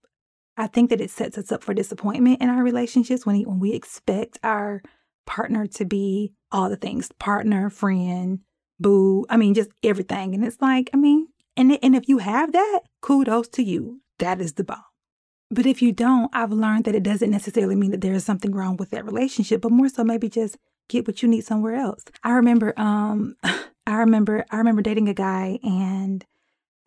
I 0.59 0.67
think 0.67 0.89
that 0.89 0.99
it 0.99 1.09
sets 1.09 1.37
us 1.37 1.53
up 1.53 1.63
for 1.63 1.73
disappointment 1.73 2.41
in 2.41 2.49
our 2.49 2.61
relationships 2.61 3.25
when, 3.25 3.41
when 3.43 3.59
we 3.59 3.71
expect 3.73 4.39
our 4.43 4.81
partner 5.25 5.65
to 5.67 5.85
be 5.85 6.33
all 6.51 6.69
the 6.69 6.75
things 6.75 7.09
partner, 7.17 7.69
friend, 7.69 8.39
boo. 8.77 9.25
I 9.29 9.37
mean, 9.37 9.53
just 9.53 9.69
everything. 9.83 10.35
And 10.35 10.43
it's 10.43 10.59
like, 10.59 10.89
I 10.93 10.97
mean, 10.97 11.27
and, 11.55 11.79
and 11.81 11.95
if 11.95 12.09
you 12.09 12.17
have 12.17 12.51
that, 12.51 12.81
kudos 13.01 13.47
to 13.49 13.63
you. 13.63 14.01
That 14.17 14.41
is 14.41 14.53
the 14.53 14.65
bomb. 14.65 14.83
But 15.51 15.65
if 15.65 15.81
you 15.81 15.91
don't, 15.91 16.29
I've 16.33 16.51
learned 16.51 16.85
that 16.85 16.95
it 16.95 17.03
doesn't 17.03 17.31
necessarily 17.31 17.75
mean 17.75 17.91
that 17.91 18.01
there 18.01 18.13
is 18.13 18.23
something 18.23 18.51
wrong 18.51 18.77
with 18.77 18.91
that 18.91 19.05
relationship, 19.05 19.61
but 19.61 19.71
more 19.71 19.89
so 19.89 20.03
maybe 20.03 20.29
just 20.29 20.57
get 20.87 21.07
what 21.07 21.21
you 21.21 21.29
need 21.29 21.45
somewhere 21.45 21.75
else. 21.75 22.03
I 22.23 22.31
remember 22.31 22.73
um 22.77 23.35
I 23.43 23.95
remember 23.95 24.45
I 24.51 24.57
remember 24.57 24.81
dating 24.81 25.09
a 25.09 25.13
guy 25.13 25.59
and 25.63 26.25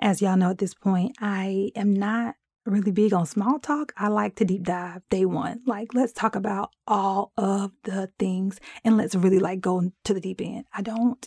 as 0.01 0.21
y'all 0.21 0.37
know 0.37 0.51
at 0.51 0.59
this 0.59 0.75
point, 0.75 1.17
I 1.21 1.71
am 1.77 1.95
not 1.95 2.35
really 2.67 2.91
big 2.91 3.13
on 3.13 3.27
small 3.27 3.59
talk. 3.59 3.93
I 3.97 4.09
like 4.09 4.37
to 4.37 4.45
deep 4.45 4.65
dive 4.65 5.03
day 5.11 5.25
one. 5.25 5.63
Like, 5.67 5.95
let's 5.95 6.13
talk 6.13 6.37
about 6.37 6.71
all 6.87 7.33
of 7.37 7.73
the 7.85 8.11
things 8.19 8.61
and 8.85 8.97
let's 8.97 9.15
really 9.15 9.39
like 9.39 9.61
go 9.61 9.93
to 10.05 10.15
the 10.15 10.21
deep 10.21 10.41
end. 10.41 10.65
I 10.73 10.83
don't 10.83 11.27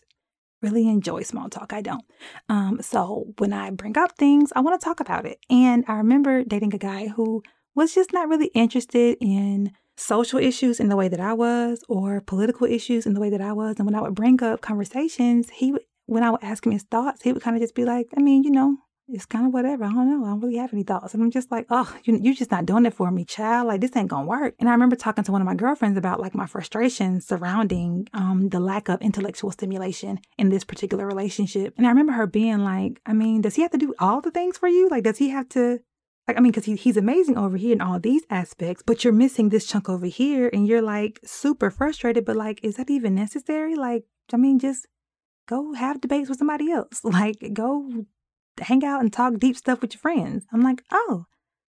really 0.66 0.88
enjoy 0.88 1.22
small 1.24 1.50
talk. 1.50 1.74
I 1.74 1.82
don't. 1.82 2.06
Um, 2.50 2.80
so 2.82 3.28
when 3.38 3.54
I 3.54 3.70
bring 3.70 3.98
up 3.98 4.18
things, 4.18 4.52
I 4.56 4.62
want 4.62 4.80
to 4.80 4.84
talk 4.84 5.00
about 5.00 5.26
it. 5.26 5.38
And 5.50 5.86
I 5.88 5.94
remember 5.98 6.44
dating 6.44 6.74
a 6.74 6.80
guy 6.80 7.08
who 7.08 7.44
was 7.76 7.94
just 7.94 8.12
not 8.14 8.28
really 8.28 8.52
interested 8.54 9.18
in 9.22 9.72
social 9.98 10.40
issues 10.40 10.80
in 10.80 10.90
the 10.90 10.96
way 10.96 11.08
that 11.08 11.20
I 11.20 11.34
was 11.34 11.84
or 11.88 12.22
political 12.22 12.68
issues 12.68 13.06
in 13.06 13.14
the 13.14 13.22
way 13.22 13.30
that 13.30 13.42
I 13.42 13.54
was. 13.54 13.76
And 13.78 13.86
when 13.86 13.96
I 13.96 14.02
would 14.02 14.16
bring 14.16 14.42
up 14.44 14.62
conversations, 14.62 15.50
he 15.50 15.72
would, 15.72 15.84
when 16.06 16.24
I 16.24 16.32
would 16.32 16.44
ask 16.44 16.66
him 16.66 16.72
his 16.72 16.84
thoughts, 16.84 17.22
he 17.22 17.32
would 17.32 17.42
kind 17.42 17.56
of 17.56 17.62
just 17.62 17.76
be 17.76 17.86
like, 17.86 18.08
I 18.18 18.22
mean, 18.22 18.44
you 18.44 18.52
know, 18.52 18.78
it's 19.08 19.26
kind 19.26 19.46
of 19.46 19.54
whatever. 19.54 19.84
I 19.84 19.92
don't 19.92 20.10
know. 20.10 20.26
I 20.26 20.30
don't 20.30 20.40
really 20.40 20.58
have 20.58 20.74
any 20.74 20.84
thoughts. 20.84 21.14
And 21.14 21.22
I'm 21.22 21.30
just 21.30 21.52
like, 21.52 21.68
oh, 21.70 21.96
you, 22.06 22.18
you're 22.22 22.34
just 22.34 22.50
not 22.50 22.66
doing 22.66 22.86
it 22.86 22.94
for 22.94 23.12
me, 23.12 23.24
child. 23.24 23.68
Like, 23.68 23.82
this 23.82 23.96
ain't 23.96 24.10
going 24.10 24.24
to 24.24 24.30
work. 24.30 24.56
And 24.60 24.68
I 24.68 24.72
remember 24.72 24.96
talking 24.96 25.24
to 25.24 25.32
one 25.32 25.42
of 25.42 25.46
my 25.46 25.54
girlfriends 25.54 25.98
about 25.98 26.20
like 26.20 26.34
my 26.34 26.48
frustrations 26.48 27.28
surrounding 27.28 28.08
um, 28.14 28.50
the 28.50 28.60
lack 28.60 28.90
of 28.90 29.02
intellectual 29.02 29.52
stimulation 29.52 30.20
in 30.38 30.50
this 30.50 30.64
particular 30.64 31.06
relationship. 31.06 31.76
And 31.78 31.86
I 31.86 31.90
remember 31.90 32.14
her 32.14 32.26
being 32.26 32.60
like, 32.60 33.00
I 33.06 33.14
mean, 33.14 33.42
does 33.42 33.56
he 33.56 33.62
have 33.62 33.72
to 33.72 33.78
do 33.78 33.94
all 34.00 34.22
the 34.22 34.32
things 34.32 34.58
for 34.58 34.68
you? 34.68 34.90
Like, 34.90 35.04
does 35.04 35.18
he 35.18 35.30
have 35.30 35.50
to 35.50 35.80
Like, 36.28 36.38
I 36.38 36.40
mean, 36.40 36.52
because 36.52 36.66
he, 36.66 36.76
he's 36.76 36.98
amazing 36.98 37.38
over 37.38 37.58
here 37.58 37.74
in 37.74 37.82
all 37.82 38.00
these 38.00 38.24
aspects, 38.32 38.82
but 38.84 39.04
you're 39.04 39.14
missing 39.14 39.50
this 39.50 39.68
chunk 39.68 39.88
over 39.88 40.08
here 40.08 40.50
and 40.52 40.68
you're 40.68 40.82
like 40.82 41.20
super 41.24 41.70
frustrated, 41.70 42.26
but 42.26 42.36
like, 42.36 42.60
is 42.64 42.78
that 42.78 42.90
even 42.90 43.14
necessary? 43.14 43.76
Like, 43.76 44.06
I 44.34 44.38
mean, 44.38 44.58
just 44.58 44.88
go 45.48 45.74
have 45.74 46.02
debates 46.02 46.30
with 46.30 46.40
somebody 46.40 46.72
else. 46.72 47.02
Like, 47.04 47.54
go 47.54 48.06
hang 48.60 48.84
out 48.84 49.02
and 49.02 49.12
talk 49.12 49.40
deep 49.40 49.58
stuff 49.58 49.82
with 49.82 49.94
your 49.94 50.00
friends. 50.00 50.46
I'm 50.52 50.62
like, 50.62 50.84
oh, 50.92 51.26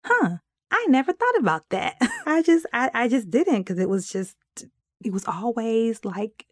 huh. 0.04 0.36
I 0.70 0.86
never 0.88 1.12
thought 1.12 1.38
about 1.38 1.68
that. 1.70 1.96
I 2.26 2.42
just, 2.42 2.66
I, 2.72 2.90
I 2.94 3.08
just 3.08 3.30
didn't 3.30 3.62
because 3.62 3.78
it 3.78 3.88
was 3.88 4.08
just, 4.08 4.36
it 5.04 5.12
was 5.12 5.26
always 5.26 6.04
like 6.04 6.46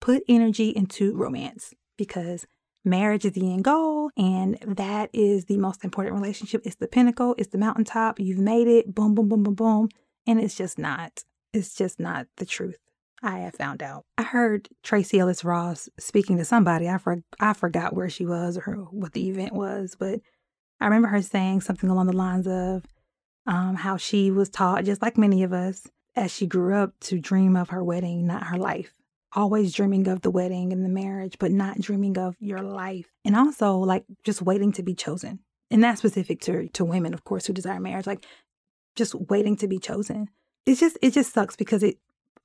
put 0.00 0.24
energy 0.28 0.70
into 0.70 1.14
romance 1.14 1.72
because 1.96 2.44
marriage 2.84 3.24
is 3.24 3.32
the 3.32 3.52
end 3.52 3.64
goal 3.64 4.10
and 4.16 4.58
that 4.66 5.10
is 5.12 5.44
the 5.44 5.58
most 5.58 5.84
important 5.84 6.16
relationship. 6.16 6.62
It's 6.64 6.76
the 6.76 6.88
pinnacle, 6.88 7.34
it's 7.38 7.50
the 7.50 7.58
mountaintop. 7.58 8.18
You've 8.18 8.38
made 8.38 8.66
it, 8.66 8.94
boom, 8.94 9.14
boom, 9.14 9.28
boom, 9.28 9.44
boom, 9.44 9.54
boom. 9.54 9.88
And 10.26 10.40
it's 10.40 10.56
just 10.56 10.78
not, 10.78 11.22
it's 11.52 11.74
just 11.74 12.00
not 12.00 12.26
the 12.38 12.46
truth. 12.46 12.78
I 13.22 13.38
have 13.40 13.54
found 13.54 13.82
out. 13.82 14.04
I 14.18 14.22
heard 14.22 14.68
Tracee 14.82 15.20
Ellis 15.20 15.44
Ross 15.44 15.88
speaking 15.98 16.38
to 16.38 16.44
somebody. 16.44 16.88
I, 16.88 16.98
for, 16.98 17.22
I 17.38 17.52
forgot 17.52 17.94
where 17.94 18.08
she 18.08 18.26
was 18.26 18.58
or 18.58 18.72
what 18.90 19.12
the 19.12 19.28
event 19.28 19.52
was, 19.52 19.96
but 19.98 20.20
I 20.80 20.86
remember 20.86 21.08
her 21.08 21.22
saying 21.22 21.60
something 21.60 21.88
along 21.88 22.06
the 22.06 22.16
lines 22.16 22.48
of 22.48 22.84
um, 23.46 23.76
how 23.76 23.96
she 23.96 24.30
was 24.30 24.50
taught, 24.50 24.84
just 24.84 25.02
like 25.02 25.16
many 25.16 25.42
of 25.42 25.52
us, 25.52 25.86
as 26.16 26.32
she 26.32 26.46
grew 26.46 26.74
up, 26.74 26.92
to 27.00 27.20
dream 27.20 27.56
of 27.56 27.68
her 27.68 27.84
wedding, 27.84 28.26
not 28.26 28.48
her 28.48 28.58
life 28.58 28.92
always 29.34 29.72
dreaming 29.72 30.08
of 30.08 30.22
the 30.22 30.30
wedding 30.30 30.72
and 30.72 30.84
the 30.84 30.88
marriage, 30.88 31.36
but 31.38 31.50
not 31.50 31.80
dreaming 31.80 32.18
of 32.18 32.36
your 32.38 32.60
life. 32.60 33.06
And 33.24 33.36
also 33.36 33.76
like 33.78 34.04
just 34.24 34.42
waiting 34.42 34.72
to 34.72 34.82
be 34.82 34.94
chosen. 34.94 35.40
And 35.70 35.82
that's 35.82 36.00
specific 36.00 36.40
to 36.42 36.68
to 36.68 36.84
women, 36.84 37.14
of 37.14 37.24
course, 37.24 37.46
who 37.46 37.52
desire 37.52 37.80
marriage, 37.80 38.06
like 38.06 38.26
just 38.94 39.14
waiting 39.14 39.56
to 39.56 39.68
be 39.68 39.78
chosen. 39.78 40.28
It's 40.66 40.80
just 40.80 40.98
it 41.00 41.12
just 41.12 41.32
sucks 41.32 41.56
because 41.56 41.82
it 41.82 41.98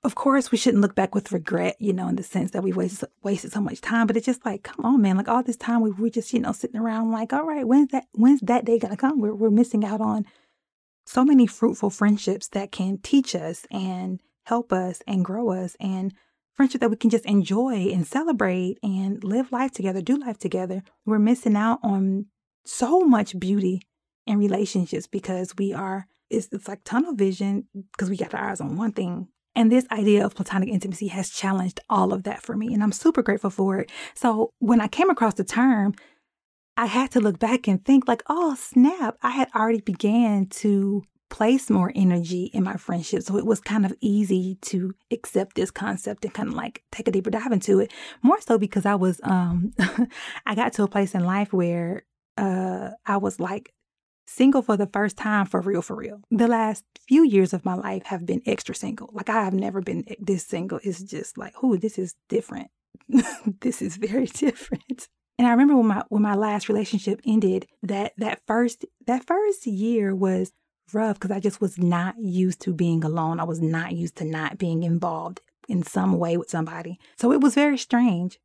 of 0.03 0.15
course 0.15 0.51
we 0.51 0.57
shouldn't 0.57 0.81
look 0.81 0.95
back 0.95 1.15
with 1.15 1.31
regret, 1.31 1.75
you 1.79 1.93
know, 1.93 2.07
in 2.07 2.15
the 2.15 2.23
sense 2.23 2.51
that 2.51 2.63
we 2.63 2.71
wasted 2.71 3.09
wasted 3.23 3.51
so 3.51 3.61
much 3.61 3.81
time. 3.81 4.07
But 4.07 4.17
it's 4.17 4.25
just 4.25 4.45
like, 4.45 4.63
come 4.63 4.85
on, 4.85 5.01
man, 5.01 5.17
like 5.17 5.27
all 5.27 5.43
this 5.43 5.57
time 5.57 5.81
we 5.81 5.91
were 5.91 6.09
just, 6.09 6.33
you 6.33 6.39
know, 6.39 6.51
sitting 6.51 6.79
around 6.79 7.11
like, 7.11 7.33
all 7.33 7.45
right, 7.45 7.67
when's 7.67 7.91
that 7.91 8.05
when's 8.13 8.41
that 8.41 8.65
day 8.65 8.79
gonna 8.79 8.97
come? 8.97 9.19
We're 9.19 9.35
we're 9.35 9.49
missing 9.49 9.83
out 9.83 10.01
on 10.01 10.25
so 11.05 11.23
many 11.23 11.47
fruitful 11.47 11.89
friendships 11.89 12.47
that 12.49 12.71
can 12.71 12.99
teach 12.99 13.33
us 13.33 13.65
and 13.71 14.19
help 14.43 14.71
us 14.71 15.01
and 15.07 15.25
grow 15.25 15.51
us 15.51 15.75
and 15.79 16.13
friendship 16.53 16.81
that 16.81 16.89
we 16.89 16.95
can 16.95 17.09
just 17.09 17.25
enjoy 17.25 17.89
and 17.93 18.05
celebrate 18.05 18.77
and 18.81 19.23
live 19.23 19.51
life 19.51 19.71
together, 19.71 20.01
do 20.01 20.17
life 20.17 20.37
together. 20.37 20.83
We're 21.05 21.19
missing 21.19 21.55
out 21.55 21.79
on 21.83 22.25
so 22.65 23.01
much 23.01 23.39
beauty 23.39 23.81
in 24.25 24.39
relationships 24.39 25.07
because 25.07 25.53
we 25.57 25.71
are, 25.73 26.07
it's, 26.29 26.49
it's 26.51 26.67
like 26.67 26.83
tunnel 26.83 27.13
vision 27.13 27.67
because 27.91 28.09
we 28.09 28.17
got 28.17 28.33
our 28.33 28.49
eyes 28.49 28.59
on 28.59 28.75
one 28.75 28.91
thing. 28.91 29.27
And 29.57 29.71
this 29.71 29.87
idea 29.91 30.23
of 30.23 30.35
platonic 30.35 30.69
intimacy 30.69 31.07
has 31.07 31.31
challenged 31.31 31.79
all 31.89 32.13
of 32.13 32.23
that 32.23 32.43
for 32.43 32.55
me. 32.55 32.75
And 32.75 32.83
I'm 32.83 32.91
super 32.91 33.23
grateful 33.23 33.49
for 33.49 33.79
it. 33.79 33.91
So 34.13 34.51
when 34.59 34.79
I 34.79 34.87
came 34.87 35.09
across 35.09 35.33
the 35.33 35.43
term, 35.43 35.95
I 36.77 36.85
had 36.85 37.09
to 37.11 37.19
look 37.19 37.39
back 37.39 37.67
and 37.67 37.83
think 37.83 38.07
like, 38.07 38.21
oh 38.29 38.53
snap, 38.53 39.17
I 39.23 39.31
had 39.31 39.49
already 39.55 39.81
began 39.81 40.45
to 40.61 41.01
place 41.31 41.71
more 41.71 41.91
energy 41.95 42.51
in 42.53 42.63
my 42.63 42.75
friendship. 42.75 43.23
So 43.23 43.35
it 43.35 43.47
was 43.47 43.59
kind 43.59 43.83
of 43.83 43.95
easy 43.99 44.59
to 44.61 44.93
accept 45.11 45.55
this 45.55 45.71
concept 45.71 46.23
and 46.23 46.33
kind 46.35 46.49
of 46.49 46.53
like 46.53 46.83
take 46.91 47.07
a 47.07 47.11
deeper 47.11 47.31
dive 47.31 47.51
into 47.51 47.79
it. 47.79 47.91
More 48.21 48.39
so 48.39 48.59
because 48.59 48.85
I 48.85 48.93
was 48.93 49.19
um 49.23 49.73
I 50.45 50.53
got 50.53 50.73
to 50.73 50.83
a 50.83 50.87
place 50.87 51.15
in 51.15 51.25
life 51.25 51.51
where 51.51 52.03
uh 52.37 52.91
I 53.07 53.17
was 53.17 53.39
like 53.39 53.73
single 54.27 54.61
for 54.61 54.77
the 54.77 54.87
first 54.87 55.17
time 55.17 55.45
for 55.45 55.61
real 55.61 55.81
for 55.81 55.95
real. 55.95 56.21
The 56.29 56.47
last 56.47 56.83
few 57.07 57.23
years 57.23 57.53
of 57.53 57.65
my 57.65 57.73
life 57.73 58.03
have 58.05 58.25
been 58.25 58.41
extra 58.45 58.75
single. 58.75 59.09
Like 59.13 59.29
I 59.29 59.43
have 59.43 59.53
never 59.53 59.81
been 59.81 60.05
this 60.19 60.45
single. 60.45 60.79
It's 60.83 61.01
just 61.01 61.37
like, 61.37 61.53
oh, 61.63 61.77
this 61.77 61.97
is 61.97 62.15
different. 62.29 62.69
this 63.61 63.81
is 63.81 63.97
very 63.97 64.25
different. 64.45 65.07
And 65.39 65.47
I 65.47 65.51
remember 65.51 65.75
when 65.75 65.87
my 65.87 66.03
when 66.09 66.23
my 66.23 66.35
last 66.35 66.67
relationship 66.67 67.21
ended, 67.25 67.67
that 67.83 68.13
that 68.17 68.41
first 68.47 68.85
that 69.05 69.25
first 69.25 69.65
year 69.65 70.15
was 70.15 70.51
rough 70.93 71.19
because 71.19 71.31
I 71.31 71.39
just 71.39 71.61
was 71.61 71.77
not 71.77 72.15
used 72.17 72.61
to 72.61 72.73
being 72.73 73.03
alone. 73.03 73.39
I 73.39 73.43
was 73.43 73.61
not 73.61 73.93
used 73.93 74.17
to 74.17 74.25
not 74.25 74.57
being 74.57 74.83
involved 74.83 75.41
in 75.67 75.83
some 75.83 76.17
way 76.17 76.37
with 76.37 76.49
somebody. 76.49 76.99
So 77.17 77.31
it 77.31 77.41
was 77.41 77.55
very 77.55 77.77
strange. 77.77 78.39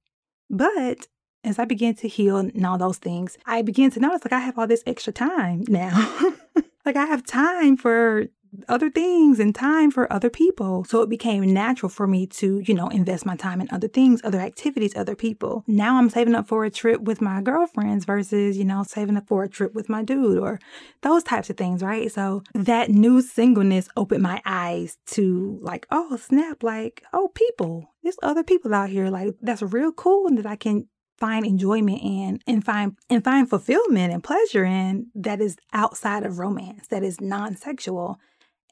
But 0.51 1.07
as 1.45 1.59
I 1.59 1.65
began 1.65 1.95
to 1.97 2.09
heal 2.09 2.37
and 2.37 2.67
all 2.67 2.79
those 2.79 2.99
things, 2.99 3.39
I 3.47 3.63
began 3.63 3.91
to 3.93 4.01
notice 4.01 4.25
like 4.25 4.33
I 4.33 4.41
have 4.41 4.59
all 4.59 4.67
this 4.67 4.83
extra 4.87 5.13
time 5.13 5.65
now. 5.69 6.35
like 6.85 6.97
I 6.97 7.07
have 7.07 7.25
time 7.25 7.77
for 7.77 8.27
other 8.69 8.91
things 8.91 9.41
and 9.41 9.55
time 9.55 9.91
for 9.91 10.13
other 10.13 10.31
people. 10.31 10.85
So 10.85 11.01
it 11.03 11.09
became 11.09 11.43
natural 11.53 11.89
for 11.89 12.07
me 12.07 12.27
to, 12.27 12.61
you 12.61 12.75
know, 12.75 12.89
invest 12.89 13.25
my 13.25 13.37
time 13.37 13.61
in 13.61 13.69
other 13.71 13.89
things, 13.89 14.21
other 14.25 14.41
activities, 14.41 14.95
other 14.95 15.15
people. 15.15 15.65
Now 15.67 15.97
I'm 15.97 16.11
saving 16.11 16.35
up 16.35 16.47
for 16.47 16.65
a 16.65 16.71
trip 16.71 17.01
with 17.01 17.21
my 17.21 17.41
girlfriends 17.41 18.05
versus, 18.05 18.59
you 18.59 18.65
know, 18.65 18.83
saving 18.83 19.17
up 19.17 19.27
for 19.27 19.43
a 19.43 19.49
trip 19.49 19.75
with 19.75 19.89
my 19.89 20.03
dude 20.03 20.39
or 20.39 20.61
those 21.03 21.23
types 21.23 21.51
of 21.51 21.57
things, 21.57 21.83
right? 21.83 22.11
So 22.11 22.43
that 22.55 22.91
new 22.91 23.23
singleness 23.23 23.89
opened 23.97 24.23
my 24.23 24.43
eyes 24.45 24.99
to 25.07 25.59
like, 25.63 25.87
oh, 25.91 26.17
snap, 26.17 26.63
like, 26.63 27.03
oh, 27.13 27.29
people. 27.35 27.89
There's 28.03 28.17
other 28.23 28.43
people 28.43 28.75
out 28.75 28.91
here 28.91 29.09
like 29.09 29.35
that's 29.41 29.63
real 29.63 29.93
cool 29.93 30.27
and 30.27 30.37
that 30.39 30.47
I 30.47 30.57
can 30.57 30.89
find 31.23 31.47
enjoyment 31.47 32.01
in 32.03 32.41
and 32.49 32.65
find 32.65 32.99
and 33.09 33.23
find 33.23 33.49
fulfillment 33.49 34.13
and 34.13 34.25
pleasure 34.25 34.65
in 34.65 35.07
that 35.15 35.41
is 35.41 35.57
outside 35.73 36.27
of 36.27 36.41
romance, 36.41 36.89
that 36.89 37.05
is 37.05 37.21
non-sexual. 37.21 38.19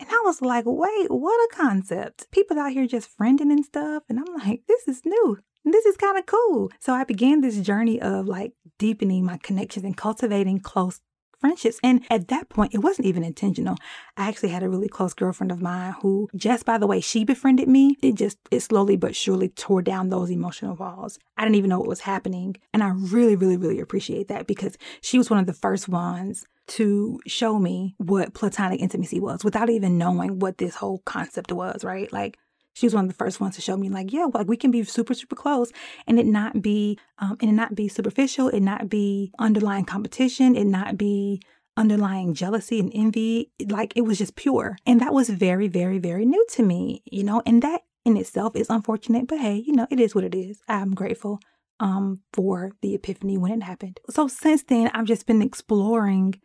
And 0.00 0.08
I 0.10 0.20
was 0.24 0.42
like, 0.42 0.64
wait, 0.66 1.12
what 1.12 1.48
a 1.52 1.54
concept. 1.54 2.28
People 2.32 2.58
out 2.58 2.72
here 2.72 2.88
just 2.88 3.16
friending 3.16 3.52
and 3.52 3.64
stuff. 3.64 4.02
And 4.08 4.18
I'm 4.18 4.34
like, 4.34 4.62
this 4.66 4.88
is 4.88 5.02
new. 5.04 5.38
This 5.64 5.86
is 5.86 5.96
kind 5.96 6.18
of 6.18 6.26
cool. 6.26 6.72
So 6.80 6.92
I 6.92 7.04
began 7.04 7.40
this 7.40 7.60
journey 7.60 8.00
of 8.00 8.26
like 8.26 8.52
deepening 8.80 9.24
my 9.24 9.36
connections 9.36 9.84
and 9.84 9.96
cultivating 9.96 10.58
close 10.58 11.00
friendships. 11.40 11.78
And 11.82 12.04
at 12.10 12.28
that 12.28 12.48
point, 12.48 12.74
it 12.74 12.78
wasn't 12.78 13.06
even 13.06 13.24
intentional. 13.24 13.76
I 14.16 14.28
actually 14.28 14.50
had 14.50 14.62
a 14.62 14.68
really 14.68 14.88
close 14.88 15.14
girlfriend 15.14 15.50
of 15.50 15.62
mine 15.62 15.94
who, 16.02 16.28
just 16.36 16.64
by 16.64 16.78
the 16.78 16.86
way 16.86 17.00
she 17.00 17.24
befriended 17.24 17.68
me, 17.68 17.96
it 18.02 18.14
just, 18.14 18.38
it 18.50 18.60
slowly 18.60 18.96
but 18.96 19.16
surely 19.16 19.48
tore 19.48 19.82
down 19.82 20.08
those 20.08 20.30
emotional 20.30 20.76
walls. 20.76 21.18
I 21.36 21.42
didn't 21.42 21.56
even 21.56 21.70
know 21.70 21.78
what 21.78 21.88
was 21.88 22.00
happening. 22.00 22.56
And 22.72 22.82
I 22.82 22.90
really, 22.94 23.36
really, 23.36 23.56
really 23.56 23.80
appreciate 23.80 24.28
that 24.28 24.46
because 24.46 24.76
she 25.00 25.18
was 25.18 25.30
one 25.30 25.38
of 25.38 25.46
the 25.46 25.52
first 25.52 25.88
ones 25.88 26.44
to 26.68 27.18
show 27.26 27.58
me 27.58 27.94
what 27.98 28.32
platonic 28.32 28.80
intimacy 28.80 29.18
was 29.18 29.42
without 29.42 29.70
even 29.70 29.98
knowing 29.98 30.38
what 30.38 30.58
this 30.58 30.76
whole 30.76 30.98
concept 31.04 31.50
was, 31.50 31.82
right? 31.82 32.12
Like 32.12 32.38
she 32.80 32.86
was 32.86 32.94
one 32.94 33.04
of 33.04 33.10
the 33.10 33.16
first 33.16 33.40
ones 33.40 33.56
to 33.56 33.60
show 33.60 33.76
me 33.76 33.90
like, 33.90 34.10
yeah, 34.10 34.26
like 34.32 34.48
we 34.48 34.56
can 34.56 34.70
be 34.70 34.82
super, 34.84 35.12
super 35.12 35.36
close 35.36 35.70
and 36.06 36.18
it 36.18 36.24
not 36.24 36.62
be 36.62 36.98
um 37.18 37.36
and 37.40 37.50
it 37.50 37.52
not 37.52 37.74
be 37.74 37.88
superficial, 37.88 38.48
it 38.48 38.60
not 38.60 38.88
be 38.88 39.32
underlying 39.38 39.84
competition, 39.84 40.56
it 40.56 40.64
not 40.64 40.96
be 40.96 41.42
underlying 41.76 42.32
jealousy 42.32 42.80
and 42.80 42.90
envy. 42.94 43.50
Like 43.68 43.92
it 43.96 44.02
was 44.02 44.16
just 44.16 44.34
pure. 44.34 44.78
And 44.86 44.98
that 45.00 45.12
was 45.12 45.28
very, 45.28 45.68
very, 45.68 45.98
very 45.98 46.24
new 46.24 46.44
to 46.52 46.62
me, 46.62 47.02
you 47.04 47.22
know, 47.22 47.42
and 47.44 47.60
that 47.62 47.82
in 48.06 48.16
itself 48.16 48.56
is 48.56 48.70
unfortunate, 48.70 49.28
but 49.28 49.40
hey, 49.40 49.56
you 49.56 49.74
know, 49.74 49.86
it 49.90 50.00
is 50.00 50.14
what 50.14 50.24
it 50.24 50.34
is. 50.34 50.62
I'm 50.66 50.94
grateful 50.94 51.38
um 51.80 52.20
for 52.32 52.72
the 52.80 52.94
epiphany 52.94 53.36
when 53.36 53.52
it 53.52 53.62
happened. 53.62 54.00
So 54.08 54.26
since 54.26 54.62
then 54.62 54.90
I've 54.94 55.04
just 55.04 55.26
been 55.26 55.42
exploring 55.42 56.40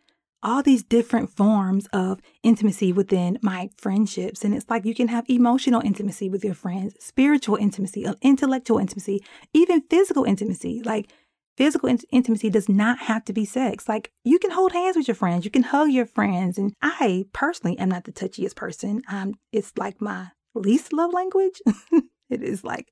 all 0.46 0.62
these 0.62 0.84
different 0.84 1.36
forms 1.36 1.88
of 1.92 2.22
intimacy 2.44 2.94
within 2.94 3.40
my 3.42 3.70
friendships. 3.78 4.46
And 4.46 4.54
it's 4.54 4.70
like 4.70 4.86
you 4.86 4.94
can 4.94 5.08
have 5.08 5.26
emotional 5.28 5.82
intimacy 5.82 6.30
with 6.30 6.46
your 6.46 6.54
friends, 6.54 6.96
spiritual 7.00 7.56
intimacy, 7.56 8.06
uh, 8.06 8.14
intellectual 8.22 8.78
intimacy, 8.78 9.24
even 9.54 9.82
physical 9.90 10.24
intimacy. 10.24 10.84
Like 10.86 11.12
physical 11.58 11.90
in- 11.90 12.00
intimacy 12.12 12.52
does 12.52 12.70
not 12.70 13.00
have 13.00 13.26
to 13.26 13.34
be 13.34 13.44
sex. 13.44 13.90
Like 13.90 14.12
you 14.24 14.38
can 14.38 14.52
hold 14.52 14.72
hands 14.72 14.96
with 14.96 15.08
your 15.08 15.16
friends, 15.16 15.46
you 15.46 15.52
can 15.52 15.64
hug 15.64 15.90
your 15.90 16.06
friends. 16.06 16.60
And 16.60 16.74
I 16.80 17.26
personally 17.34 17.78
am 17.80 17.90
not 17.90 18.04
the 18.04 18.14
touchiest 18.14 18.56
person. 18.56 19.02
Um, 19.10 19.34
it's 19.52 19.74
like 19.78 20.00
my 20.00 20.28
least 20.54 20.94
love 20.94 21.12
language. 21.12 21.60
it 22.30 22.44
is 22.44 22.64
like 22.64 22.92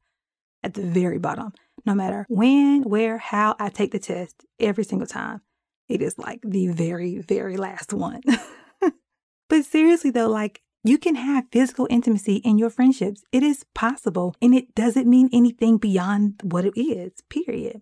at 0.63 0.73
the 0.73 0.81
very 0.81 1.19
bottom. 1.19 1.53
No 1.85 1.93
matter 1.93 2.25
when, 2.29 2.83
where, 2.83 3.19
how 3.19 3.55
I 3.59 3.69
take 3.69 3.91
the 3.91 3.99
test, 3.99 4.45
every 4.59 4.85
single 4.85 5.07
time 5.07 5.41
it 5.87 6.01
is 6.01 6.17
like 6.17 6.39
the 6.43 6.67
very, 6.67 7.19
very 7.19 7.57
last 7.57 7.93
one. 7.93 8.21
but 9.49 9.65
seriously, 9.65 10.11
though, 10.11 10.29
like 10.29 10.61
you 10.83 10.97
can 10.97 11.15
have 11.15 11.45
physical 11.51 11.87
intimacy 11.89 12.37
in 12.37 12.57
your 12.57 12.69
friendships. 12.69 13.23
It 13.31 13.43
is 13.43 13.65
possible, 13.73 14.35
and 14.41 14.53
it 14.53 14.75
doesn't 14.75 15.09
mean 15.09 15.29
anything 15.31 15.77
beyond 15.77 16.41
what 16.43 16.65
it 16.65 16.79
is, 16.79 17.13
period. 17.29 17.81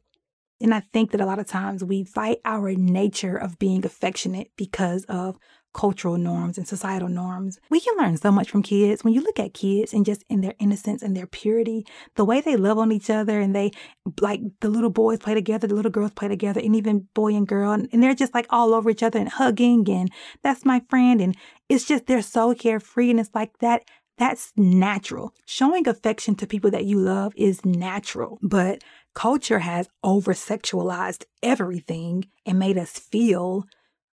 And 0.61 0.73
I 0.73 0.81
think 0.93 1.11
that 1.11 1.21
a 1.21 1.25
lot 1.25 1.39
of 1.39 1.47
times 1.47 1.83
we 1.83 2.03
fight 2.03 2.37
our 2.45 2.73
nature 2.73 3.35
of 3.35 3.57
being 3.57 3.83
affectionate 3.83 4.51
because 4.55 5.05
of 5.05 5.37
cultural 5.73 6.17
norms 6.17 6.57
and 6.57 6.67
societal 6.67 7.07
norms. 7.07 7.59
We 7.69 7.79
can 7.79 7.95
learn 7.97 8.17
so 8.17 8.31
much 8.31 8.49
from 8.49 8.63
kids. 8.63 9.03
When 9.03 9.13
you 9.13 9.21
look 9.21 9.39
at 9.39 9.53
kids 9.53 9.93
and 9.93 10.05
just 10.05 10.23
in 10.29 10.41
their 10.41 10.55
innocence 10.59 11.01
and 11.01 11.15
their 11.15 11.27
purity, 11.27 11.85
the 12.15 12.25
way 12.25 12.41
they 12.41 12.55
love 12.55 12.77
on 12.77 12.91
each 12.91 13.09
other 13.09 13.39
and 13.39 13.55
they 13.55 13.71
like 14.19 14.41
the 14.59 14.69
little 14.69 14.89
boys 14.89 15.19
play 15.19 15.33
together, 15.33 15.67
the 15.67 15.75
little 15.75 15.91
girls 15.91 16.11
play 16.11 16.27
together, 16.27 16.59
and 16.59 16.75
even 16.75 17.07
boy 17.13 17.33
and 17.33 17.47
girl, 17.47 17.71
and, 17.71 17.87
they're 18.01 18.15
just 18.15 18.33
like 18.33 18.47
all 18.49 18.73
over 18.73 18.89
each 18.89 19.03
other 19.03 19.19
and 19.19 19.29
hugging 19.29 19.87
and 19.87 20.11
that's 20.41 20.65
my 20.65 20.81
friend. 20.89 21.21
And 21.21 21.37
it's 21.69 21.85
just 21.85 22.07
they're 22.07 22.23
so 22.23 22.55
carefree 22.55 23.11
and 23.11 23.19
it's 23.19 23.29
like 23.35 23.57
that 23.59 23.83
that's 24.17 24.53
natural. 24.55 25.33
Showing 25.45 25.87
affection 25.87 26.35
to 26.35 26.47
people 26.47 26.71
that 26.71 26.85
you 26.85 26.99
love 26.99 27.33
is 27.35 27.65
natural, 27.65 28.37
but 28.41 28.83
culture 29.13 29.59
has 29.59 29.89
over 30.03 30.33
sexualized 30.33 31.25
everything 31.41 32.25
and 32.45 32.59
made 32.59 32.77
us 32.77 32.91
feel 32.91 33.65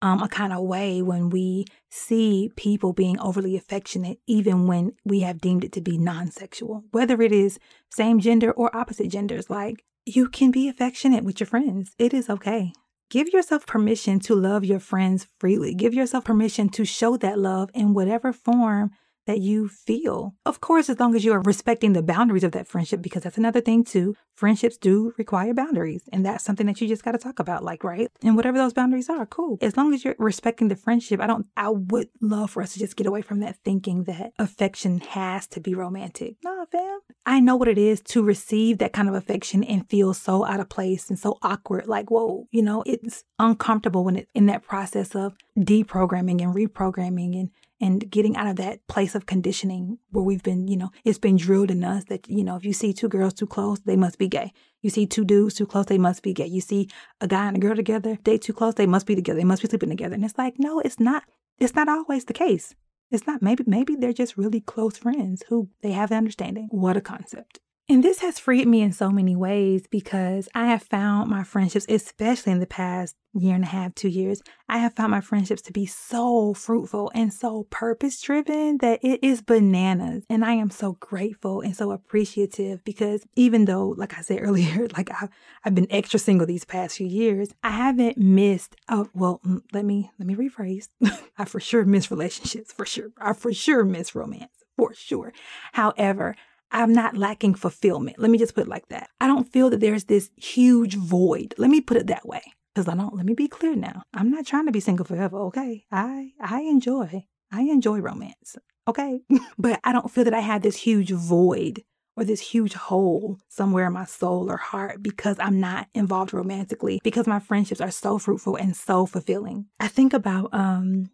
um, 0.03 0.21
a 0.21 0.29
kind 0.29 0.53
of 0.53 0.65
way 0.65 1.01
when 1.01 1.31
we 1.31 1.65
see 1.89 2.51
people 2.57 2.93
being 2.93 3.19
overly 3.21 3.57
affectionate, 3.57 4.19
even 4.27 4.67
when 4.67 4.93
we 5.05 5.21
have 5.21 5.41
deemed 5.41 5.65
it 5.65 5.73
to 5.73 5.81
be 5.81 5.97
non 5.97 6.31
sexual, 6.31 6.85
whether 6.91 7.23
it 7.23 7.33
is 7.33 7.59
same 7.89 8.19
gender 8.19 8.51
or 8.51 8.75
opposite 8.77 9.09
genders. 9.09 9.49
Like, 9.49 9.85
you 10.05 10.29
can 10.29 10.51
be 10.51 10.69
affectionate 10.69 11.23
with 11.25 11.39
your 11.39 11.47
friends, 11.47 11.95
it 11.99 12.13
is 12.13 12.29
okay. 12.29 12.73
Give 13.11 13.29
yourself 13.29 13.67
permission 13.67 14.21
to 14.21 14.35
love 14.35 14.65
your 14.65 14.81
friends 14.81 15.29
freely. 15.39 15.75
Give 15.75 15.95
yourself 15.95 16.25
permission 16.25 16.71
to 16.71 16.85
show 16.85 17.17
that 17.19 17.39
love 17.39 17.71
in 17.75 17.93
whatever 17.93 18.33
form 18.33 18.91
that 19.27 19.41
you 19.41 19.69
feel. 19.69 20.35
Of 20.45 20.61
course, 20.61 20.89
as 20.89 20.99
long 20.99 21.15
as 21.15 21.25
you 21.25 21.33
are 21.33 21.41
respecting 21.43 21.93
the 21.93 22.03
boundaries 22.03 22.45
of 22.45 22.53
that 22.53 22.67
friendship, 22.67 23.03
because 23.03 23.23
that's 23.23 23.39
another 23.39 23.61
thing 23.61 23.85
too. 23.85 24.17
Friendships 24.35 24.77
do 24.77 25.13
require 25.19 25.55
boundaries, 25.55 26.09
and 26.13 26.25
that's 26.25 26.45
something 26.45 26.67
that 26.67 26.81
you 26.81 26.89
just 26.89 27.05
got 27.05 27.13
to 27.13 27.19
talk 27.19 27.39
about, 27.39 27.63
like, 27.63 27.85
right? 27.85 28.11
And 28.23 28.35
whatever 28.35 28.59
those 28.59 28.73
boundaries 28.73 29.11
are, 29.11 29.27
cool. 29.27 29.59
As 29.61 29.77
long 29.77 29.93
as 29.95 30.05
you're 30.05 30.17
respecting 30.19 30.69
the 30.69 30.77
friendship, 30.77 31.21
I 31.21 31.27
don't, 31.27 31.47
I 31.57 31.69
would 31.69 32.09
love 32.21 32.51
for 32.51 32.63
us 32.63 32.73
to 32.73 32.79
just 32.79 32.97
get 32.97 33.07
away 33.07 33.23
from 33.23 33.41
that 33.41 33.57
thinking 33.65 34.05
that 34.05 34.33
affection 34.39 35.01
has 35.01 35.47
to 35.49 35.61
be 35.61 35.75
romantic. 35.75 36.37
Nah, 36.43 36.65
fam. 36.71 37.01
I 37.25 37.41
know 37.41 37.57
what 37.57 37.69
it 37.69 37.79
is 37.79 38.01
to 38.03 38.23
receive 38.23 38.79
that 38.79 38.93
kind 38.93 39.09
of 39.09 39.15
affection 39.15 39.63
and 39.63 39.89
feel 39.89 40.15
so 40.15 40.45
out 40.45 40.61
of 40.61 40.69
place 40.69 41.09
and 41.09 41.19
so 41.19 41.39
awkward. 41.43 41.87
Like, 41.87 42.11
whoa, 42.11 42.49
you 42.51 42.63
know, 42.63 42.83
it's 42.87 43.25
uncomfortable 43.39 44.05
when 44.05 44.17
it's 44.17 44.31
in 44.35 44.47
that 44.47 44.65
process 44.65 45.15
of 45.15 45.35
deprogramming 45.57 46.43
and 46.43 46.55
reprogramming 46.55 47.39
and 47.39 47.51
and 47.83 48.09
getting 48.09 48.37
out 48.37 48.47
of 48.47 48.57
that 48.57 48.87
place 48.87 49.17
of 49.17 49.27
conditioning 49.27 49.99
where 50.11 50.23
we've 50.23 50.45
been, 50.45 50.69
you 50.69 50.77
know, 50.77 50.91
it's 51.05 51.19
been 51.19 51.37
drilled 51.37 51.71
in 51.71 51.83
us 51.83 52.05
that, 52.05 52.29
you 52.29 52.45
know, 52.45 52.55
if 52.55 52.65
you 52.65 52.73
see 52.73 52.93
two 52.93 53.09
girls 53.09 53.35
too 53.35 53.47
close, 53.47 53.81
they 53.81 53.97
must 53.97 54.19
be 54.19 54.29
gay. 54.29 54.53
You 54.83 54.89
see 54.89 55.05
two 55.05 55.25
dudes 55.25 55.57
too 55.57 55.67
close, 55.67 55.87
they 55.87 55.99
must 55.99 56.23
be 56.23 56.33
gay. 56.33 56.47
You 56.47 56.61
see 56.61 56.89
a 57.21 57.27
guy 57.27 57.49
and 57.49 57.57
a 57.57 57.61
girl 57.61 57.75
together, 57.75 58.17
they 58.23 58.39
too 58.39 58.53
close, 58.53 58.75
they 58.75 58.87
must 58.87 59.07
be 59.07 59.17
together. 59.17 59.39
They 59.39 59.45
must 59.45 59.63
be 59.63 59.69
sleeping 59.69 59.91
together. 59.91 60.15
And 60.15 60.25
it's 60.25 60.39
like, 60.39 60.55
no, 60.59 60.79
it's 60.79 61.01
not. 61.01 61.25
It's 61.59 61.75
not 61.75 61.89
always 61.89 62.25
the 62.27 62.33
case. 62.33 62.77
It's 63.11 63.27
not. 63.27 63.43
Maybe 63.43 63.65
maybe 63.67 63.97
they're 63.97 64.13
just 64.13 64.39
really 64.39 64.61
close 64.61 64.97
friends 64.97 65.43
who 65.49 65.69
they 65.83 65.91
have 65.91 66.13
an 66.13 66.19
understanding. 66.19 66.69
What 66.71 66.97
a 66.97 67.01
concept. 67.01 67.59
And 67.93 68.03
this 68.03 68.21
has 68.21 68.39
freed 68.39 68.67
me 68.67 68.81
in 68.81 68.91
so 68.91 69.11
many 69.11 69.37
ways 69.37 69.85
because 69.87 70.49
I 70.55 70.69
have 70.69 70.83
found 70.83 71.29
my 71.29 71.45
friendships, 71.45 71.85
especially 71.91 72.53
in 72.53 72.59
the 72.59 72.67
past 72.67 73.17
year 73.35 73.55
and 73.55 73.65
a 73.65 73.67
half, 73.67 73.95
two 73.95 74.09
years, 74.09 74.41
I 74.67 74.79
have 74.79 74.95
found 74.95 75.11
my 75.11 75.21
friendships 75.21 75.61
to 75.63 75.75
be 75.75 75.85
so 75.85 76.55
fruitful 76.55 77.13
and 77.15 77.31
so 77.31 77.65
purpose 77.65 78.19
driven 78.23 78.79
that 78.79 79.01
it 79.03 79.23
is 79.23 79.43
bananas. 79.43 80.25
And 80.31 80.43
I 80.43 80.55
am 80.55 80.71
so 80.71 80.93
grateful 81.01 81.61
and 81.61 81.77
so 81.77 81.91
appreciative 81.91 82.83
because 82.83 83.27
even 83.37 83.67
though, 83.67 83.89
like 83.89 84.17
I 84.17 84.23
said 84.23 84.39
earlier, 84.43 84.89
like 84.97 85.11
I've, 85.11 85.29
I've 85.63 85.75
been 85.75 85.93
extra 85.93 86.19
single 86.19 86.47
these 86.47 86.65
past 86.65 86.97
few 86.97 87.07
years, 87.07 87.51
I 87.63 87.73
haven't 87.73 88.17
missed, 88.17 88.75
oh, 88.89 89.11
well, 89.13 89.43
mm, 89.47 89.61
let 89.75 89.85
me, 89.85 90.11
let 90.19 90.27
me 90.27 90.35
rephrase. 90.35 90.89
I 91.37 91.45
for 91.45 91.61
sure 91.61 91.85
miss 91.85 92.11
relationships, 92.11 92.73
for 92.73 92.87
sure. 92.87 93.11
I 93.19 93.35
for 93.35 93.53
sure 93.53 93.85
miss 93.85 94.15
romance, 94.15 94.65
for 94.79 94.95
sure. 94.95 95.35
However, 95.75 96.37
I'm 96.73 96.93
not 96.93 97.17
lacking 97.17 97.55
fulfillment. 97.55 98.19
Let 98.19 98.31
me 98.31 98.39
just 98.39 98.55
put 98.55 98.65
it 98.65 98.71
like 98.71 98.89
that. 98.89 99.11
I 99.21 99.27
don't 99.27 99.51
feel 99.53 99.71
that 99.71 99.81
there's 99.81 100.05
this 100.05 100.31
huge 100.37 100.97
void. 100.97 101.55
Let 101.59 101.71
me 101.71 101.81
put 101.81 101.99
it 101.99 102.07
that 102.09 102.27
way. 102.27 102.43
Because 102.75 102.89
I 102.89 102.97
don't, 102.97 103.15
let 103.15 103.27
me 103.27 103.35
be 103.35 103.49
clear 103.49 103.77
now. 103.77 104.03
I'm 104.15 104.31
not 104.31 104.47
trying 104.47 104.65
to 104.65 104.73
be 104.73 104.81
single 104.81 105.05
forever, 105.05 105.39
okay? 105.49 105.85
I 105.93 106.31
I 106.41 106.63
enjoy, 106.63 107.27
I 107.53 107.63
enjoy 107.63 107.99
romance, 107.99 108.57
okay? 108.89 109.21
but 109.59 109.79
I 109.85 109.93
don't 109.93 110.11
feel 110.11 110.25
that 110.25 110.33
I 110.33 110.41
have 110.41 110.63
this 110.63 110.77
huge 110.77 111.11
void 111.11 111.83
or 112.17 112.25
this 112.25 112.41
huge 112.41 112.73
hole 112.75 113.39
somewhere 113.49 113.87
in 113.87 113.93
my 113.93 114.07
soul 114.07 114.51
or 114.51 114.57
heart 114.57 115.03
because 115.03 115.37
I'm 115.39 115.61
not 115.61 115.89
involved 115.95 116.33
romantically, 116.33 117.01
because 117.05 117.27
my 117.27 117.41
friendships 117.41 117.83
are 117.83 117.91
so 117.91 118.19
fruitful 118.19 118.57
and 118.57 118.75
so 118.75 119.05
fulfilling. 119.05 119.67
I 119.79 119.89
think 119.89 120.15
about 120.15 120.49
um 120.55 121.11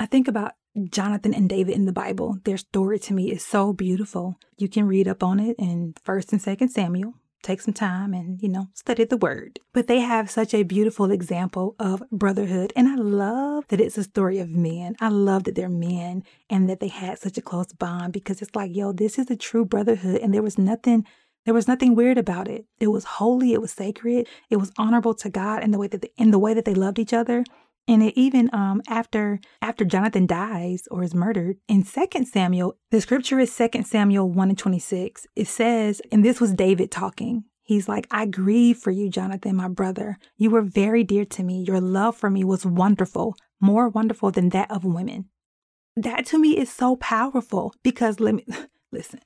I 0.00 0.06
think 0.06 0.28
about 0.28 0.52
Jonathan 0.90 1.34
and 1.34 1.48
David 1.48 1.74
in 1.74 1.86
the 1.86 1.92
Bible. 1.92 2.38
Their 2.44 2.58
story 2.58 2.98
to 3.00 3.14
me 3.14 3.30
is 3.30 3.44
so 3.44 3.72
beautiful. 3.72 4.38
You 4.58 4.68
can 4.68 4.86
read 4.86 5.08
up 5.08 5.22
on 5.22 5.40
it 5.40 5.56
in 5.58 5.94
1st 6.04 6.32
and 6.32 6.40
2nd 6.40 6.70
Samuel. 6.70 7.14
Take 7.42 7.60
some 7.60 7.74
time 7.74 8.12
and, 8.12 8.42
you 8.42 8.48
know, 8.48 8.68
study 8.74 9.04
the 9.04 9.16
word. 9.16 9.60
But 9.72 9.86
they 9.86 10.00
have 10.00 10.30
such 10.30 10.52
a 10.52 10.64
beautiful 10.64 11.10
example 11.10 11.76
of 11.78 12.02
brotherhood. 12.10 12.72
And 12.74 12.88
I 12.88 12.96
love 12.96 13.68
that 13.68 13.80
it's 13.80 13.96
a 13.96 14.02
story 14.02 14.38
of 14.38 14.48
men. 14.48 14.96
I 15.00 15.08
love 15.08 15.44
that 15.44 15.54
they're 15.54 15.68
men 15.68 16.24
and 16.50 16.68
that 16.68 16.80
they 16.80 16.88
had 16.88 17.18
such 17.20 17.38
a 17.38 17.42
close 17.42 17.72
bond 17.72 18.12
because 18.12 18.42
it's 18.42 18.56
like, 18.56 18.74
yo, 18.74 18.92
this 18.92 19.18
is 19.18 19.30
a 19.30 19.36
true 19.36 19.64
brotherhood. 19.64 20.20
And 20.20 20.34
there 20.34 20.42
was 20.42 20.58
nothing 20.58 21.06
there 21.46 21.54
was 21.54 21.68
nothing 21.68 21.94
weird 21.94 22.18
about 22.18 22.48
it. 22.48 22.66
It 22.80 22.88
was 22.88 23.04
holy, 23.04 23.52
it 23.52 23.60
was 23.60 23.70
sacred, 23.70 24.26
it 24.50 24.56
was 24.56 24.72
honorable 24.76 25.14
to 25.14 25.30
God 25.30 25.62
in 25.62 25.70
the 25.70 25.78
way 25.78 25.86
that 25.86 26.02
they, 26.02 26.10
in 26.16 26.32
the 26.32 26.40
way 26.40 26.52
that 26.54 26.64
they 26.64 26.74
loved 26.74 26.98
each 26.98 27.12
other. 27.12 27.44
And 27.88 28.02
it 28.02 28.14
even 28.16 28.50
um, 28.52 28.82
after 28.88 29.40
after 29.62 29.84
Jonathan 29.84 30.26
dies 30.26 30.88
or 30.90 31.04
is 31.04 31.14
murdered 31.14 31.58
in 31.68 31.84
Second 31.84 32.26
Samuel, 32.26 32.76
the 32.90 33.00
scripture 33.00 33.38
is 33.38 33.52
Second 33.52 33.84
Samuel 33.84 34.30
1 34.30 34.48
and 34.48 34.58
26. 34.58 35.26
It 35.36 35.46
says, 35.46 36.02
and 36.10 36.24
this 36.24 36.40
was 36.40 36.52
David 36.52 36.90
talking. 36.90 37.44
He's 37.62 37.88
like, 37.88 38.06
I 38.10 38.26
grieve 38.26 38.78
for 38.78 38.90
you, 38.90 39.08
Jonathan, 39.08 39.56
my 39.56 39.68
brother. 39.68 40.18
You 40.36 40.50
were 40.50 40.62
very 40.62 41.04
dear 41.04 41.24
to 41.26 41.42
me. 41.42 41.64
Your 41.66 41.80
love 41.80 42.16
for 42.16 42.30
me 42.30 42.44
was 42.44 42.66
wonderful, 42.66 43.36
more 43.60 43.88
wonderful 43.88 44.30
than 44.30 44.50
that 44.50 44.70
of 44.70 44.84
women. 44.84 45.26
That 45.96 46.26
to 46.26 46.38
me 46.38 46.58
is 46.58 46.70
so 46.70 46.96
powerful 46.96 47.74
because 47.82 48.20
let 48.20 48.34
me 48.34 48.46
listen. 48.92 49.20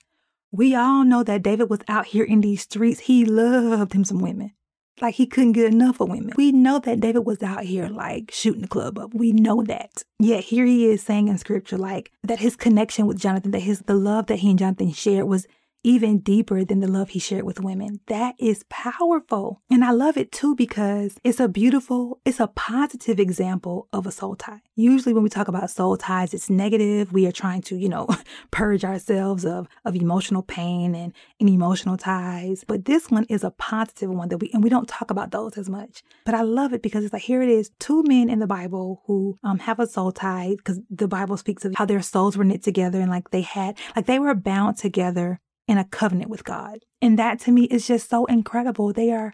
We 0.52 0.74
all 0.74 1.04
know 1.04 1.22
that 1.22 1.42
David 1.42 1.70
was 1.70 1.80
out 1.88 2.06
here 2.06 2.24
in 2.24 2.40
these 2.40 2.62
streets. 2.62 3.00
He 3.00 3.24
loved 3.24 3.92
him 3.92 4.04
some 4.04 4.20
women 4.20 4.52
like 5.00 5.14
he 5.14 5.26
couldn't 5.26 5.52
get 5.52 5.72
enough 5.72 6.00
of 6.00 6.08
women. 6.08 6.32
We 6.36 6.52
know 6.52 6.78
that 6.80 7.00
David 7.00 7.26
was 7.26 7.42
out 7.42 7.64
here 7.64 7.88
like 7.88 8.30
shooting 8.32 8.62
the 8.62 8.68
club 8.68 8.98
up. 8.98 9.14
We 9.14 9.32
know 9.32 9.62
that. 9.62 10.04
Yet 10.18 10.44
here 10.44 10.64
he 10.64 10.86
is 10.86 11.02
saying 11.02 11.28
in 11.28 11.38
scripture 11.38 11.78
like 11.78 12.12
that 12.22 12.40
his 12.40 12.56
connection 12.56 13.06
with 13.06 13.18
Jonathan, 13.18 13.50
that 13.52 13.60
his 13.60 13.80
the 13.80 13.94
love 13.94 14.26
that 14.26 14.40
he 14.40 14.50
and 14.50 14.58
Jonathan 14.58 14.92
shared 14.92 15.26
was 15.26 15.46
even 15.82 16.18
deeper 16.18 16.64
than 16.64 16.80
the 16.80 16.88
love 16.88 17.10
he 17.10 17.18
shared 17.18 17.44
with 17.44 17.60
women. 17.60 18.00
That 18.06 18.34
is 18.38 18.64
powerful. 18.68 19.62
And 19.70 19.84
I 19.84 19.90
love 19.90 20.16
it 20.16 20.32
too 20.32 20.54
because 20.54 21.16
it's 21.24 21.40
a 21.40 21.48
beautiful, 21.48 22.20
it's 22.24 22.40
a 22.40 22.48
positive 22.48 23.18
example 23.18 23.88
of 23.92 24.06
a 24.06 24.12
soul 24.12 24.36
tie. 24.36 24.60
Usually 24.76 25.14
when 25.14 25.22
we 25.22 25.30
talk 25.30 25.48
about 25.48 25.70
soul 25.70 25.96
ties, 25.96 26.34
it's 26.34 26.50
negative. 26.50 27.12
We 27.12 27.26
are 27.26 27.32
trying 27.32 27.62
to, 27.62 27.76
you 27.76 27.88
know, 27.88 28.08
purge 28.50 28.84
ourselves 28.84 29.44
of, 29.44 29.68
of 29.84 29.96
emotional 29.96 30.42
pain 30.42 30.94
and, 30.94 31.12
and 31.38 31.48
emotional 31.48 31.96
ties. 31.96 32.64
But 32.66 32.84
this 32.84 33.10
one 33.10 33.24
is 33.28 33.44
a 33.44 33.50
positive 33.50 34.10
one 34.10 34.28
that 34.28 34.38
we, 34.38 34.50
and 34.52 34.62
we 34.62 34.70
don't 34.70 34.88
talk 34.88 35.10
about 35.10 35.30
those 35.30 35.56
as 35.56 35.68
much. 35.68 36.02
But 36.24 36.34
I 36.34 36.42
love 36.42 36.72
it 36.72 36.82
because 36.82 37.04
it's 37.04 37.12
like, 37.12 37.22
here 37.22 37.42
it 37.42 37.48
is, 37.48 37.70
two 37.78 38.02
men 38.04 38.28
in 38.28 38.38
the 38.38 38.46
Bible 38.46 39.02
who 39.06 39.38
um, 39.42 39.58
have 39.60 39.80
a 39.80 39.86
soul 39.86 40.12
tie 40.12 40.54
because 40.56 40.80
the 40.90 41.08
Bible 41.08 41.36
speaks 41.36 41.64
of 41.64 41.74
how 41.74 41.86
their 41.86 42.02
souls 42.02 42.36
were 42.36 42.44
knit 42.44 42.62
together 42.62 43.00
and 43.00 43.10
like 43.10 43.30
they 43.30 43.42
had, 43.42 43.78
like 43.96 44.06
they 44.06 44.18
were 44.18 44.34
bound 44.34 44.76
together 44.76 45.40
in 45.70 45.78
a 45.78 45.84
covenant 45.84 46.28
with 46.28 46.42
God. 46.42 46.80
And 47.00 47.16
that 47.16 47.38
to 47.42 47.52
me 47.52 47.64
is 47.66 47.86
just 47.86 48.10
so 48.10 48.24
incredible. 48.26 48.92
They 48.92 49.12
are 49.12 49.32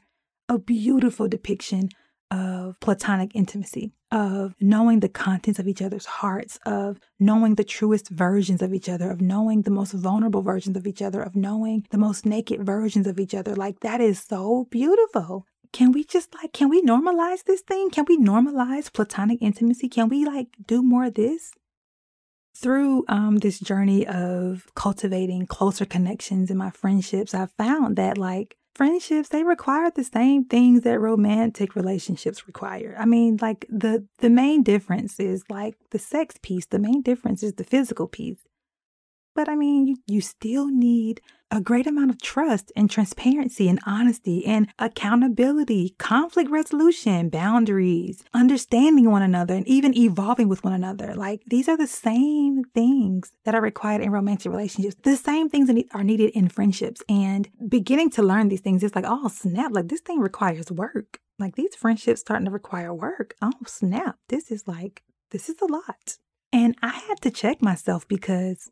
a 0.50 0.58
beautiful 0.58 1.28
depiction 1.28 1.88
of 2.30 2.78
platonic 2.80 3.34
intimacy, 3.34 3.94
of 4.12 4.54
knowing 4.60 5.00
the 5.00 5.08
contents 5.08 5.58
of 5.58 5.66
each 5.66 5.80
other's 5.80 6.04
hearts, 6.04 6.58
of 6.66 7.00
knowing 7.18 7.54
the 7.54 7.64
truest 7.64 8.10
versions 8.10 8.60
of 8.60 8.74
each 8.74 8.86
other, 8.86 9.10
of 9.10 9.22
knowing 9.22 9.62
the 9.62 9.70
most 9.70 9.92
vulnerable 9.92 10.42
versions 10.42 10.76
of 10.76 10.86
each 10.86 11.00
other, 11.00 11.22
of 11.22 11.34
knowing 11.34 11.86
the 11.90 11.96
most 11.96 12.26
naked 12.26 12.66
versions 12.66 13.06
of 13.06 13.18
each 13.18 13.34
other. 13.34 13.56
Like 13.56 13.80
that 13.80 14.02
is 14.02 14.22
so 14.22 14.66
beautiful. 14.70 15.46
Can 15.72 15.90
we 15.90 16.04
just 16.04 16.34
like, 16.34 16.52
can 16.52 16.68
we 16.68 16.82
normalize 16.82 17.44
this 17.44 17.62
thing? 17.62 17.88
Can 17.88 18.04
we 18.06 18.18
normalize 18.18 18.92
platonic 18.92 19.38
intimacy? 19.40 19.88
Can 19.88 20.10
we 20.10 20.26
like 20.26 20.48
do 20.66 20.82
more 20.82 21.04
of 21.04 21.14
this? 21.14 21.52
Through 22.56 23.04
um, 23.08 23.36
this 23.36 23.60
journey 23.60 24.06
of 24.06 24.66
cultivating 24.74 25.46
closer 25.46 25.84
connections 25.84 26.50
in 26.50 26.56
my 26.56 26.70
friendships, 26.70 27.34
I've 27.34 27.52
found 27.52 27.96
that 27.96 28.18
like 28.18 28.56
friendships 28.74 29.30
they 29.30 29.42
require 29.42 29.90
the 29.90 30.04
same 30.04 30.44
things 30.44 30.82
that 30.82 31.00
romantic 31.00 31.74
relationships 31.74 32.46
require. 32.46 32.94
I 32.98 33.06
mean, 33.06 33.38
like 33.40 33.66
the 33.68 34.06
the 34.18 34.30
main 34.30 34.62
difference 34.62 35.18
is 35.20 35.44
like 35.48 35.76
the 35.90 35.98
sex 35.98 36.36
piece. 36.42 36.66
The 36.66 36.78
main 36.78 37.02
difference 37.02 37.42
is 37.42 37.54
the 37.54 37.64
physical 37.64 38.06
piece. 38.06 38.40
But 39.34 39.48
I 39.48 39.54
mean, 39.54 39.86
you, 39.86 39.96
you 40.06 40.20
still 40.20 40.68
need 40.68 41.20
a 41.50 41.60
great 41.60 41.86
amount 41.86 42.10
of 42.10 42.20
trust 42.20 42.72
and 42.76 42.90
transparency 42.90 43.68
and 43.68 43.80
honesty 43.86 44.44
and 44.44 44.68
accountability, 44.78 45.94
conflict 45.98 46.50
resolution, 46.50 47.28
boundaries, 47.28 48.24
understanding 48.34 49.10
one 49.10 49.22
another, 49.22 49.54
and 49.54 49.68
even 49.68 49.96
evolving 49.96 50.48
with 50.48 50.64
one 50.64 50.72
another. 50.72 51.14
Like 51.14 51.42
these 51.46 51.68
are 51.68 51.76
the 51.76 51.86
same 51.86 52.64
things 52.74 53.32
that 53.44 53.54
are 53.54 53.60
required 53.60 54.02
in 54.02 54.10
romantic 54.10 54.50
relationships. 54.50 54.96
The 55.02 55.16
same 55.16 55.48
things 55.48 55.68
that 55.68 55.84
are 55.92 56.04
needed 56.04 56.30
in 56.30 56.48
friendships. 56.48 57.02
And 57.08 57.48
beginning 57.68 58.10
to 58.10 58.22
learn 58.22 58.48
these 58.48 58.60
things, 58.60 58.82
it's 58.82 58.96
like, 58.96 59.04
oh, 59.06 59.28
snap, 59.28 59.72
like 59.72 59.88
this 59.88 60.00
thing 60.00 60.18
requires 60.18 60.70
work. 60.70 61.20
Like 61.38 61.56
these 61.56 61.74
friendships 61.74 62.20
starting 62.20 62.46
to 62.46 62.50
require 62.50 62.92
work. 62.94 63.34
Oh, 63.42 63.52
snap. 63.66 64.16
This 64.28 64.50
is 64.50 64.66
like, 64.66 65.02
this 65.30 65.48
is 65.48 65.56
a 65.60 65.66
lot. 65.66 66.16
And 66.52 66.76
I 66.82 66.98
had 67.08 67.20
to 67.22 67.30
check 67.30 67.60
myself 67.60 68.08
because 68.08 68.70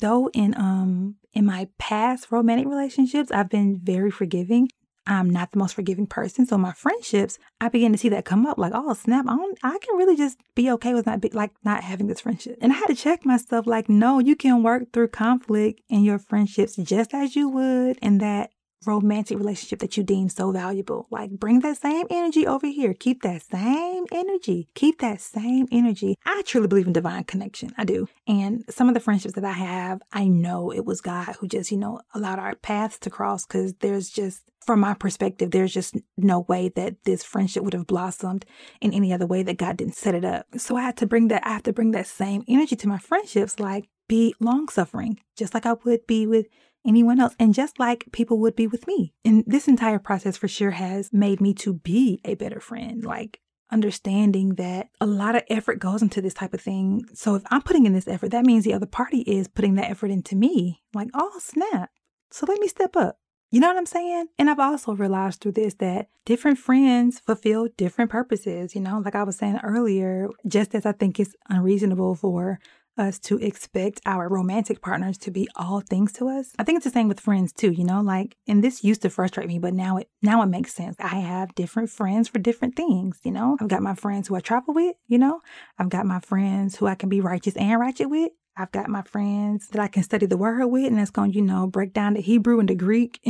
though 0.00 0.28
in 0.32 0.54
um 0.56 1.16
in 1.32 1.44
my 1.46 1.68
past 1.78 2.30
romantic 2.30 2.66
relationships 2.66 3.30
I've 3.30 3.50
been 3.50 3.80
very 3.82 4.10
forgiving. 4.10 4.68
I'm 5.06 5.28
not 5.28 5.52
the 5.52 5.58
most 5.58 5.74
forgiving 5.74 6.06
person, 6.06 6.46
so 6.46 6.56
my 6.56 6.72
friendships 6.72 7.38
I 7.60 7.68
begin 7.68 7.92
to 7.92 7.98
see 7.98 8.08
that 8.08 8.24
come 8.24 8.46
up 8.46 8.56
like, 8.56 8.72
oh 8.74 8.94
snap, 8.94 9.26
I 9.28 9.36
I 9.62 9.78
can 9.78 9.96
really 9.96 10.16
just 10.16 10.38
be 10.54 10.70
okay 10.72 10.94
with 10.94 11.04
not 11.04 11.20
be, 11.20 11.28
like 11.28 11.52
not 11.62 11.84
having 11.84 12.06
this 12.06 12.20
friendship. 12.20 12.56
And 12.62 12.72
I 12.72 12.76
had 12.76 12.86
to 12.86 12.94
check 12.94 13.26
myself 13.26 13.66
like, 13.66 13.88
no, 13.90 14.18
you 14.18 14.34
can 14.34 14.62
work 14.62 14.92
through 14.92 15.08
conflict 15.08 15.82
in 15.90 16.04
your 16.04 16.18
friendships 16.18 16.76
just 16.76 17.12
as 17.12 17.36
you 17.36 17.50
would 17.50 17.98
in 17.98 18.18
that 18.18 18.50
romantic 18.86 19.38
relationship 19.38 19.78
that 19.80 19.96
you 19.96 20.02
deem 20.02 20.28
so 20.28 20.52
valuable. 20.52 21.06
Like, 21.10 21.30
bring 21.30 21.60
that 21.60 21.78
same 21.78 22.06
energy 22.10 22.46
over 22.46 22.66
here. 22.66 22.94
Keep 22.94 23.22
that 23.22 23.42
same 23.42 24.04
energy. 24.12 24.68
Keep 24.74 25.00
that 25.00 25.20
same 25.20 25.66
energy. 25.70 26.16
I 26.24 26.42
truly 26.46 26.68
believe 26.68 26.86
in 26.86 26.92
divine 26.92 27.24
connection. 27.24 27.72
I 27.76 27.84
do. 27.84 28.08
And 28.26 28.64
some 28.68 28.88
of 28.88 28.94
the 28.94 29.00
friendships 29.00 29.34
that 29.34 29.44
I 29.44 29.52
have, 29.52 30.02
I 30.12 30.26
know 30.26 30.72
it 30.72 30.84
was 30.84 31.00
God 31.00 31.36
who 31.40 31.48
just, 31.48 31.70
you 31.70 31.78
know, 31.78 32.00
allowed 32.14 32.38
our 32.38 32.54
paths 32.54 32.98
to 33.00 33.10
cross 33.10 33.46
because 33.46 33.74
there's 33.80 34.10
just, 34.10 34.42
from 34.64 34.80
my 34.80 34.94
perspective, 34.94 35.50
there's 35.50 35.74
just 35.74 35.96
no 36.16 36.40
way 36.40 36.70
that 36.70 36.96
this 37.04 37.22
friendship 37.22 37.62
would 37.62 37.74
have 37.74 37.86
blossomed 37.86 38.46
in 38.80 38.94
any 38.94 39.12
other 39.12 39.26
way 39.26 39.42
that 39.42 39.58
God 39.58 39.76
didn't 39.76 39.96
set 39.96 40.14
it 40.14 40.24
up. 40.24 40.46
So 40.56 40.76
I 40.76 40.82
had 40.82 40.96
to 40.98 41.06
bring 41.06 41.28
that, 41.28 41.46
I 41.46 41.50
have 41.52 41.64
to 41.64 41.72
bring 41.72 41.90
that 41.90 42.06
same 42.06 42.44
energy 42.48 42.76
to 42.76 42.88
my 42.88 42.98
friendships, 42.98 43.60
like 43.60 43.88
be 44.08 44.34
long 44.40 44.68
suffering, 44.68 45.18
just 45.36 45.54
like 45.54 45.66
I 45.66 45.74
would 45.84 46.06
be 46.06 46.26
with 46.26 46.46
anyone 46.86 47.20
else. 47.20 47.34
And 47.38 47.54
just 47.54 47.78
like 47.78 48.06
people 48.12 48.38
would 48.40 48.56
be 48.56 48.66
with 48.66 48.86
me. 48.86 49.14
And 49.24 49.44
this 49.46 49.68
entire 49.68 49.98
process 49.98 50.36
for 50.36 50.48
sure 50.48 50.72
has 50.72 51.12
made 51.12 51.40
me 51.40 51.54
to 51.54 51.74
be 51.74 52.20
a 52.24 52.34
better 52.34 52.60
friend. 52.60 53.04
Like 53.04 53.40
understanding 53.70 54.54
that 54.54 54.88
a 55.00 55.06
lot 55.06 55.34
of 55.34 55.42
effort 55.48 55.78
goes 55.78 56.02
into 56.02 56.22
this 56.22 56.34
type 56.34 56.54
of 56.54 56.60
thing. 56.60 57.04
So 57.14 57.34
if 57.34 57.42
I'm 57.50 57.62
putting 57.62 57.86
in 57.86 57.92
this 57.92 58.08
effort, 58.08 58.30
that 58.30 58.44
means 58.44 58.64
the 58.64 58.74
other 58.74 58.86
party 58.86 59.20
is 59.20 59.48
putting 59.48 59.74
that 59.74 59.90
effort 59.90 60.10
into 60.10 60.36
me. 60.36 60.82
Like, 60.94 61.08
oh, 61.14 61.38
snap. 61.40 61.90
So 62.30 62.46
let 62.48 62.60
me 62.60 62.68
step 62.68 62.96
up. 62.96 63.18
You 63.50 63.60
know 63.60 63.68
what 63.68 63.76
I'm 63.76 63.86
saying? 63.86 64.26
And 64.38 64.50
I've 64.50 64.58
also 64.58 64.94
realized 64.94 65.40
through 65.40 65.52
this 65.52 65.74
that 65.74 66.08
different 66.24 66.58
friends 66.58 67.20
fulfill 67.20 67.68
different 67.76 68.10
purposes. 68.10 68.74
You 68.74 68.80
know, 68.80 69.00
like 69.04 69.14
I 69.14 69.22
was 69.22 69.36
saying 69.36 69.60
earlier, 69.62 70.28
just 70.46 70.74
as 70.74 70.84
I 70.84 70.92
think 70.92 71.20
it's 71.20 71.36
unreasonable 71.48 72.16
for 72.16 72.58
us 72.96 73.18
to 73.20 73.38
expect 73.38 74.00
our 74.06 74.28
romantic 74.28 74.80
partners 74.80 75.18
to 75.18 75.30
be 75.30 75.48
all 75.56 75.80
things 75.80 76.12
to 76.14 76.28
us. 76.28 76.52
I 76.58 76.64
think 76.64 76.76
it's 76.76 76.84
the 76.84 76.90
same 76.90 77.08
with 77.08 77.20
friends 77.20 77.52
too, 77.52 77.70
you 77.72 77.84
know, 77.84 78.00
like 78.00 78.36
and 78.46 78.62
this 78.62 78.84
used 78.84 79.02
to 79.02 79.10
frustrate 79.10 79.48
me, 79.48 79.58
but 79.58 79.74
now 79.74 79.98
it 79.98 80.08
now 80.22 80.42
it 80.42 80.46
makes 80.46 80.74
sense. 80.74 80.96
I 80.98 81.16
have 81.20 81.54
different 81.54 81.90
friends 81.90 82.28
for 82.28 82.38
different 82.38 82.76
things, 82.76 83.20
you 83.24 83.32
know. 83.32 83.56
I've 83.60 83.68
got 83.68 83.82
my 83.82 83.94
friends 83.94 84.28
who 84.28 84.36
I 84.36 84.40
travel 84.40 84.74
with, 84.74 84.96
you 85.06 85.18
know. 85.18 85.40
I've 85.78 85.88
got 85.90 86.06
my 86.06 86.20
friends 86.20 86.76
who 86.76 86.86
I 86.86 86.94
can 86.94 87.08
be 87.08 87.20
righteous 87.20 87.56
and 87.56 87.80
ratchet 87.80 88.10
with. 88.10 88.32
I've 88.56 88.72
got 88.72 88.88
my 88.88 89.02
friends 89.02 89.68
that 89.68 89.80
I 89.80 89.88
can 89.88 90.04
study 90.04 90.26
the 90.26 90.36
word 90.36 90.64
with, 90.66 90.86
and 90.86 90.98
that's 90.98 91.10
going 91.10 91.32
to, 91.32 91.36
you 91.36 91.44
know, 91.44 91.66
break 91.66 91.92
down 91.92 92.14
the 92.14 92.20
Hebrew 92.20 92.60
and 92.60 92.68
the 92.68 92.76
Greek. 92.76 93.20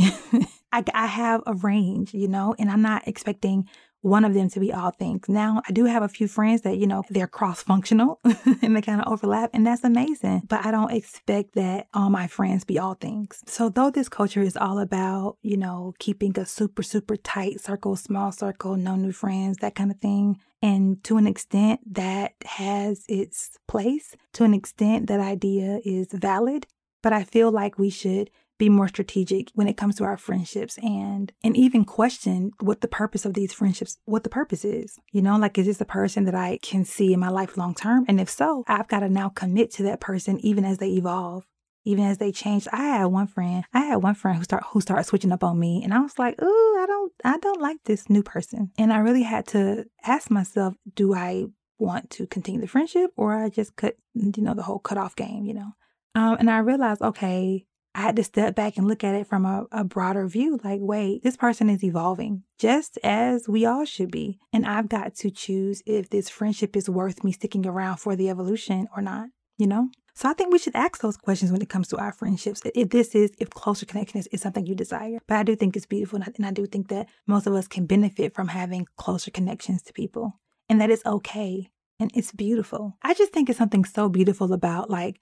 I, 0.72 0.85
I 0.92 1.07
have 1.07 1.42
a 1.46 1.55
range, 1.55 2.12
you 2.12 2.29
know, 2.29 2.55
and 2.59 2.70
I'm 2.70 2.83
not 2.83 3.09
expecting 3.09 3.68
one 4.05 4.25
of 4.25 4.35
them 4.35 4.51
to 4.51 4.61
be 4.61 4.71
all 4.71 4.90
things. 4.90 5.29
Now, 5.29 5.62
I 5.67 5.73
do 5.73 5.87
have 5.87 6.03
a 6.03 6.09
few 6.09 6.29
friends 6.29 6.61
that, 6.61 6.77
you 6.77 6.87
know, 6.87 7.05
they're 7.09 7.27
cross 7.27 7.62
functional 7.62 8.21
and 8.62 8.77
they 8.77 8.83
kind 8.83 9.01
of 9.01 9.11
overlap, 9.11 9.51
and 9.55 9.67
that's 9.67 9.83
amazing. 9.83 10.43
But 10.47 10.64
I 10.67 10.71
don't 10.71 10.93
expect 10.93 11.55
that 11.55 11.88
all 11.95 12.11
my 12.11 12.27
friends 12.27 12.64
be 12.64 12.79
all 12.79 12.95
things. 12.95 13.43
So, 13.47 13.71
though 13.71 13.90
this 13.90 14.11
culture 14.11 14.43
is 14.43 14.59
all 14.59 14.79
about, 14.79 15.38
you 15.40 15.57
know, 15.57 15.95
keeping 15.99 16.38
a 16.38 16.45
super, 16.45 16.83
super 16.83 17.17
tight 17.17 17.61
circle, 17.61 17.97
small 17.97 18.31
circle, 18.31 18.77
no 18.77 18.95
new 18.95 19.12
friends, 19.12 19.57
that 19.59 19.75
kind 19.75 19.90
of 19.90 19.99
thing, 20.01 20.38
and 20.61 21.03
to 21.05 21.17
an 21.17 21.27
extent 21.27 21.81
that 21.95 22.35
has 22.45 23.07
its 23.09 23.59
place, 23.67 24.17
to 24.35 24.45
an 24.45 24.53
extent 24.53 25.07
that 25.07 25.21
idea 25.21 25.81
is 25.83 26.09
valid. 26.12 26.67
But 27.03 27.14
I 27.14 27.25
feel 27.25 27.51
like 27.51 27.79
we 27.79 27.90
should 27.90 28.31
be 28.59 28.69
more 28.69 28.88
strategic 28.88 29.51
when 29.55 29.67
it 29.67 29.77
comes 29.77 29.97
to 29.97 30.05
our 30.05 30.17
friendships 30.17 30.79
and 30.79 31.33
and 31.43 31.57
even 31.57 31.85
question 31.85 32.53
what 32.61 32.81
the 32.81 32.88
purpose 32.88 33.25
of 33.25 33.35
these 33.35 33.53
friendships 33.53 33.99
what 34.05 34.23
the 34.23 34.29
purpose 34.29 34.64
is 34.64 34.99
you 35.12 35.21
know 35.21 35.37
like 35.37 35.59
is 35.59 35.67
this 35.67 35.81
a 35.81 35.85
person 35.85 36.25
that 36.25 36.35
i 36.35 36.59
can 36.62 36.85
see 36.85 37.12
in 37.12 37.21
my 37.21 37.29
life 37.29 37.57
long 37.57 37.75
term? 37.75 38.05
And 38.09 38.21
if 38.21 38.31
so 38.31 38.64
i've 38.69 38.88
got 38.88 39.01
to 39.01 39.09
now 39.09 39.29
commit 39.29 39.73
to 39.73 39.83
that 39.85 40.01
person 40.01 40.38
even 40.40 40.64
as 40.64 40.79
they 40.79 40.90
evolve 40.90 41.45
even 41.87 42.05
as 42.05 42.17
they 42.17 42.33
change. 42.33 42.67
I 42.73 42.83
had 42.83 43.05
one 43.07 43.27
friend 43.27 43.64
i 43.73 43.81
had 43.81 43.97
one 43.97 44.14
friend 44.14 44.38
who 44.38 44.45
start 44.45 44.64
who 44.71 44.81
started 44.81 45.05
switching 45.05 45.33
up 45.33 45.45
on 45.45 45.59
me 45.59 45.83
and 45.83 45.93
i 45.93 46.01
was 46.01 46.19
like 46.19 46.37
oh 46.40 46.81
i 46.83 46.87
don't 46.87 47.12
i 47.25 47.38
don't 47.38 47.61
like 47.61 47.79
this 47.85 48.09
new 48.09 48.23
person. 48.23 48.71
And 48.79 48.93
i 48.93 48.99
really 48.99 49.23
had 49.23 49.47
to 49.49 49.85
ask 50.05 50.31
myself 50.31 50.75
do 50.95 51.14
i 51.14 51.47
want 51.79 52.09
to 52.09 52.27
continue 52.27 52.61
the 52.61 52.69
friendship 52.69 53.11
or 53.17 53.35
i 53.35 53.49
just 53.49 53.75
cut 53.77 53.97
you 54.14 54.33
know 54.43 54.55
the 54.55 54.62
whole 54.62 54.79
cut 54.79 54.99
off 54.99 55.17
game 55.17 55.45
you 55.45 55.55
know? 55.55 55.73
Um, 56.14 56.37
and 56.38 56.51
i 56.51 56.59
realized 56.59 57.03
okay 57.03 57.67
I 57.94 58.00
had 58.00 58.16
to 58.16 58.24
step 58.24 58.54
back 58.57 58.76
and 58.76 58.88
look 58.88 59.04
at 59.04 59.14
it 59.14 59.26
from 59.26 59.46
a, 59.46 59.66
a, 59.70 59.85
broader 59.85 60.26
view. 60.26 60.59
Like, 60.64 60.80
wait, 60.83 61.22
this 61.22 61.37
person 61.37 61.70
is 61.70 61.85
evolving 61.85 62.42
just 62.59 62.98
as 63.04 63.48
we 63.48 63.64
all 63.64 63.85
should 63.85 64.11
be. 64.11 64.38
And 64.52 64.66
I've 64.66 64.88
got 64.88 65.14
to 65.16 65.30
choose 65.30 65.83
if 65.87 66.11
this 66.11 66.28
friendship 66.28 66.76
is 66.76 66.90
worth 66.90 67.22
me 67.22 67.30
sticking 67.30 67.66
around 67.66 67.98
for 67.98 68.16
the 68.16 68.28
evolution 68.28 68.88
or 68.96 69.00
not, 69.00 69.28
you 69.59 69.68
know? 69.68 69.90
So 70.16 70.28
I 70.28 70.33
think 70.33 70.52
we 70.52 70.59
should 70.59 70.76
ask 70.76 71.00
those 71.00 71.16
questions 71.16 71.52
when 71.52 71.62
it 71.62 71.68
comes 71.68 71.88
to 71.88 71.96
our 71.96 72.12
friendships. 72.12 72.62
If 72.74 72.90
this 72.90 73.14
is, 73.14 73.33
if 73.38 73.50
closer 73.50 73.87
connection 73.87 74.18
is, 74.18 74.26
is 74.28 74.40
something 74.40 74.66
you 74.66 74.74
desire. 74.74 75.18
But 75.26 75.38
I 75.38 75.42
do 75.44 75.57
think 75.57 75.76
it's 75.76 75.87
beautiful. 75.87 76.16
And 76.16 76.24
I, 76.24 76.33
and 76.37 76.46
I 76.46 76.50
do 76.50 76.66
think 76.66 76.88
that 76.88 77.09
most 77.26 77.46
of 77.46 77.54
us 77.54 77.68
can 77.68 77.87
benefit 77.87 78.35
from 78.35 78.48
having 78.48 78.87
closer 78.96 79.30
connections 79.30 79.83
to 79.83 79.92
people 79.92 80.40
and 80.68 80.80
that 80.80 80.90
it's 80.90 81.04
okay 81.04 81.70
and 81.98 82.11
it's 82.14 82.33
beautiful. 82.33 82.96
I 83.02 83.14
just 83.14 83.33
think 83.33 83.48
it's 83.48 83.59
something 83.59 83.85
so 83.85 84.09
beautiful 84.09 84.52
about 84.52 84.90
like 84.90 85.20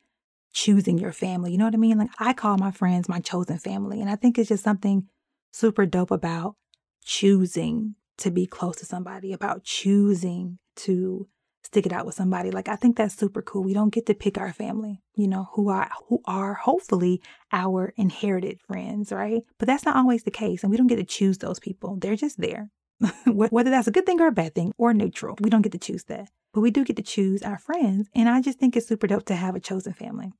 choosing 0.52 0.98
your 0.98 1.12
family. 1.12 1.52
You 1.52 1.58
know 1.58 1.64
what 1.64 1.74
I 1.74 1.78
mean? 1.78 1.98
Like 1.98 2.10
I 2.18 2.32
call 2.32 2.58
my 2.58 2.70
friends 2.70 3.08
my 3.08 3.20
chosen 3.20 3.58
family. 3.58 4.00
And 4.00 4.10
I 4.10 4.16
think 4.16 4.38
it's 4.38 4.48
just 4.48 4.64
something 4.64 5.08
super 5.50 5.86
dope 5.86 6.10
about 6.10 6.56
choosing 7.04 7.94
to 8.18 8.30
be 8.30 8.46
close 8.46 8.76
to 8.76 8.86
somebody, 8.86 9.32
about 9.32 9.64
choosing 9.64 10.58
to 10.76 11.28
stick 11.64 11.86
it 11.86 11.92
out 11.92 12.06
with 12.06 12.14
somebody. 12.14 12.50
Like 12.50 12.68
I 12.68 12.76
think 12.76 12.96
that's 12.96 13.16
super 13.16 13.42
cool. 13.42 13.62
We 13.62 13.74
don't 13.74 13.92
get 13.92 14.06
to 14.06 14.14
pick 14.14 14.38
our 14.38 14.52
family, 14.52 15.02
you 15.14 15.28
know, 15.28 15.48
who 15.52 15.68
are 15.68 15.90
who 16.08 16.20
are 16.26 16.54
hopefully 16.54 17.22
our 17.52 17.92
inherited 17.96 18.60
friends, 18.60 19.12
right? 19.12 19.42
But 19.58 19.66
that's 19.66 19.84
not 19.84 19.96
always 19.96 20.24
the 20.24 20.30
case. 20.30 20.62
And 20.62 20.70
we 20.70 20.76
don't 20.76 20.86
get 20.86 20.96
to 20.96 21.04
choose 21.04 21.38
those 21.38 21.60
people. 21.60 21.96
They're 21.96 22.16
just 22.16 22.40
there. 22.40 22.70
Whether 23.26 23.70
that's 23.70 23.88
a 23.88 23.92
good 23.92 24.06
thing 24.06 24.20
or 24.20 24.28
a 24.28 24.32
bad 24.32 24.54
thing 24.54 24.72
or 24.78 24.94
neutral. 24.94 25.36
We 25.40 25.50
don't 25.50 25.62
get 25.62 25.72
to 25.72 25.78
choose 25.78 26.04
that. 26.04 26.30
But 26.52 26.60
we 26.60 26.70
do 26.70 26.84
get 26.84 26.96
to 26.96 27.02
choose 27.02 27.42
our 27.42 27.58
friends. 27.58 28.08
And 28.14 28.28
I 28.28 28.40
just 28.40 28.58
think 28.58 28.76
it's 28.76 28.86
super 28.86 29.06
dope 29.06 29.24
to 29.26 29.34
have 29.34 29.54
a 29.54 29.60
chosen 29.60 29.92
family. 29.92 30.32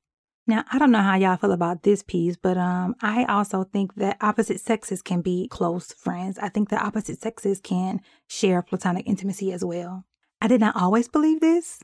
Now, 0.45 0.65
I 0.71 0.77
don't 0.77 0.91
know 0.91 1.01
how 1.01 1.15
y'all 1.15 1.37
feel 1.37 1.53
about 1.53 1.83
this 1.83 2.03
piece, 2.03 2.35
but 2.35 2.57
um, 2.57 2.95
I 3.01 3.23
also 3.25 3.63
think 3.63 3.95
that 3.95 4.17
opposite 4.19 4.59
sexes 4.59 5.01
can 5.01 5.21
be 5.21 5.47
close 5.47 5.93
friends. 5.93 6.37
I 6.37 6.49
think 6.49 6.69
that 6.69 6.83
opposite 6.83 7.21
sexes 7.21 7.61
can 7.61 8.01
share 8.27 8.61
platonic 8.61 9.07
intimacy 9.07 9.53
as 9.53 9.63
well. 9.63 10.03
I 10.41 10.47
did 10.47 10.59
not 10.59 10.75
always 10.75 11.07
believe 11.07 11.39
this, 11.39 11.79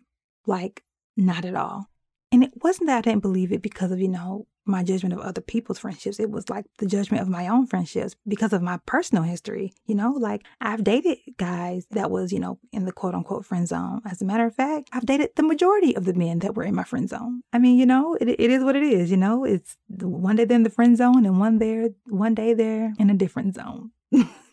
like, 0.46 0.84
not 1.16 1.46
at 1.46 1.56
all. 1.56 1.90
And 2.34 2.44
it 2.44 2.52
wasn't 2.62 2.88
that 2.88 2.98
I 2.98 3.02
didn't 3.02 3.22
believe 3.22 3.54
it 3.54 3.62
because 3.62 3.92
of, 3.92 4.00
you 4.02 4.10
know, 4.10 4.46
my 4.70 4.84
judgment 4.84 5.14
of 5.14 5.20
other 5.20 5.42
people's 5.42 5.80
friendships. 5.80 6.20
It 6.20 6.32
was 6.32 6.50
like 6.50 6.66
the 6.78 6.86
judgment 6.86 7.22
of 7.22 7.30
my 7.30 7.48
own 7.48 7.68
friendships 7.68 8.16
because 8.28 8.54
of 8.54 8.62
my 8.62 8.80
personal 8.86 9.24
history. 9.24 9.74
You 9.86 9.96
know, 9.96 10.12
like 10.12 10.46
I've 10.62 10.84
dated 10.84 11.18
guys 11.38 11.86
that 11.92 12.12
was, 12.12 12.32
you 12.32 12.40
know, 12.40 12.60
in 12.72 12.86
the 12.86 12.92
quote 12.92 13.16
unquote 13.16 13.46
friend 13.46 13.68
zone. 13.68 14.02
As 14.06 14.22
a 14.22 14.26
matter 14.26 14.46
of 14.46 14.56
fact, 14.56 14.90
I've 14.94 15.06
dated 15.06 15.32
the 15.36 15.44
majority 15.44 15.96
of 15.96 16.06
the 16.06 16.14
men 16.14 16.40
that 16.40 16.56
were 16.56 16.64
in 16.64 16.76
my 16.76 16.84
friend 16.84 17.10
zone. 17.10 17.42
I 17.52 17.60
mean, 17.60 17.78
you 17.78 17.86
know, 17.86 18.16
it, 18.16 18.30
it 18.30 18.52
is 18.52 18.64
what 18.64 18.76
it 18.76 18.84
is. 18.84 19.12
You 19.12 19.18
know, 19.18 19.44
it's 19.44 19.78
one 19.90 20.36
day 20.36 20.46
they're 20.46 20.56
in 20.56 20.64
the 20.64 20.70
friend 20.70 20.96
zone 20.98 21.26
and 21.26 21.40
one 21.40 21.60
there, 21.60 21.90
one 22.08 22.36
day 22.36 22.54
they're 22.54 22.94
in 23.00 23.10
a 23.10 23.16
different 23.16 23.56
zone. 23.56 23.92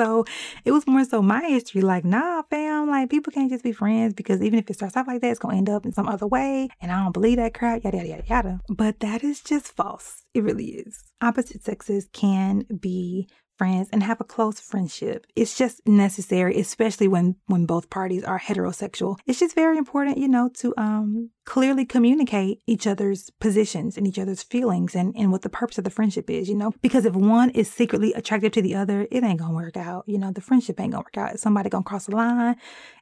So 0.00 0.24
it 0.64 0.70
was 0.72 0.86
more 0.86 1.04
so 1.04 1.20
my 1.20 1.46
history, 1.46 1.82
like, 1.82 2.06
nah, 2.06 2.40
fam, 2.48 2.88
like 2.88 3.10
people 3.10 3.30
can't 3.34 3.50
just 3.50 3.62
be 3.62 3.72
friends 3.72 4.14
because 4.14 4.40
even 4.40 4.58
if 4.58 4.70
it 4.70 4.74
starts 4.74 4.96
off 4.96 5.06
like 5.06 5.20
that, 5.20 5.30
it's 5.30 5.38
gonna 5.38 5.58
end 5.58 5.68
up 5.68 5.84
in 5.84 5.92
some 5.92 6.08
other 6.08 6.26
way. 6.26 6.70
And 6.80 6.90
I 6.90 7.04
don't 7.04 7.12
believe 7.12 7.36
that 7.36 7.52
crap, 7.52 7.84
yada, 7.84 7.98
yada, 7.98 8.08
yada, 8.08 8.24
yada. 8.26 8.60
But 8.70 9.00
that 9.00 9.22
is 9.22 9.42
just 9.42 9.76
false. 9.76 10.22
It 10.32 10.42
really 10.42 10.68
is. 10.68 11.04
Opposite 11.20 11.62
sexes 11.64 12.08
can 12.14 12.64
be 12.80 13.28
friends 13.60 13.90
and 13.92 14.02
have 14.02 14.22
a 14.22 14.24
close 14.34 14.58
friendship. 14.58 15.26
It's 15.36 15.54
just 15.54 15.86
necessary, 15.86 16.58
especially 16.58 17.08
when 17.08 17.36
when 17.52 17.66
both 17.66 17.90
parties 17.90 18.24
are 18.24 18.40
heterosexual. 18.40 19.18
It's 19.26 19.38
just 19.38 19.54
very 19.54 19.76
important, 19.76 20.16
you 20.16 20.28
know, 20.28 20.48
to 20.60 20.72
um 20.78 21.28
clearly 21.44 21.84
communicate 21.84 22.56
each 22.66 22.86
other's 22.86 23.28
positions 23.38 23.98
and 23.98 24.06
each 24.06 24.18
other's 24.18 24.42
feelings 24.42 24.94
and, 24.94 25.14
and 25.14 25.30
what 25.32 25.42
the 25.42 25.56
purpose 25.60 25.76
of 25.76 25.84
the 25.84 25.96
friendship 25.98 26.30
is, 26.30 26.48
you 26.48 26.54
know? 26.54 26.72
Because 26.80 27.04
if 27.04 27.14
one 27.14 27.50
is 27.50 27.68
secretly 27.70 28.14
attracted 28.14 28.52
to 28.54 28.62
the 28.62 28.74
other, 28.74 28.98
it 29.10 29.22
ain't 29.22 29.40
gonna 29.40 29.60
work 29.62 29.76
out. 29.76 30.04
You 30.06 30.18
know, 30.22 30.30
the 30.32 30.46
friendship 30.48 30.80
ain't 30.80 30.92
gonna 30.92 31.04
work 31.08 31.18
out. 31.18 31.34
If 31.34 31.40
somebody 31.40 31.68
gonna 31.68 31.90
cross 31.90 32.06
the 32.06 32.16
line, 32.16 32.56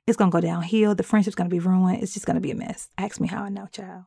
it's 0.08 0.16
gonna 0.16 0.36
go 0.36 0.40
downhill. 0.40 0.96
The 0.96 1.08
friendship's 1.10 1.36
gonna 1.36 1.56
be 1.58 1.66
ruined. 1.70 2.02
It's 2.02 2.14
just 2.14 2.26
gonna 2.26 2.46
be 2.48 2.50
a 2.50 2.56
mess. 2.56 2.88
Ask 2.98 3.20
me 3.20 3.28
how 3.28 3.44
I 3.44 3.48
know, 3.48 3.68
child. 3.70 4.04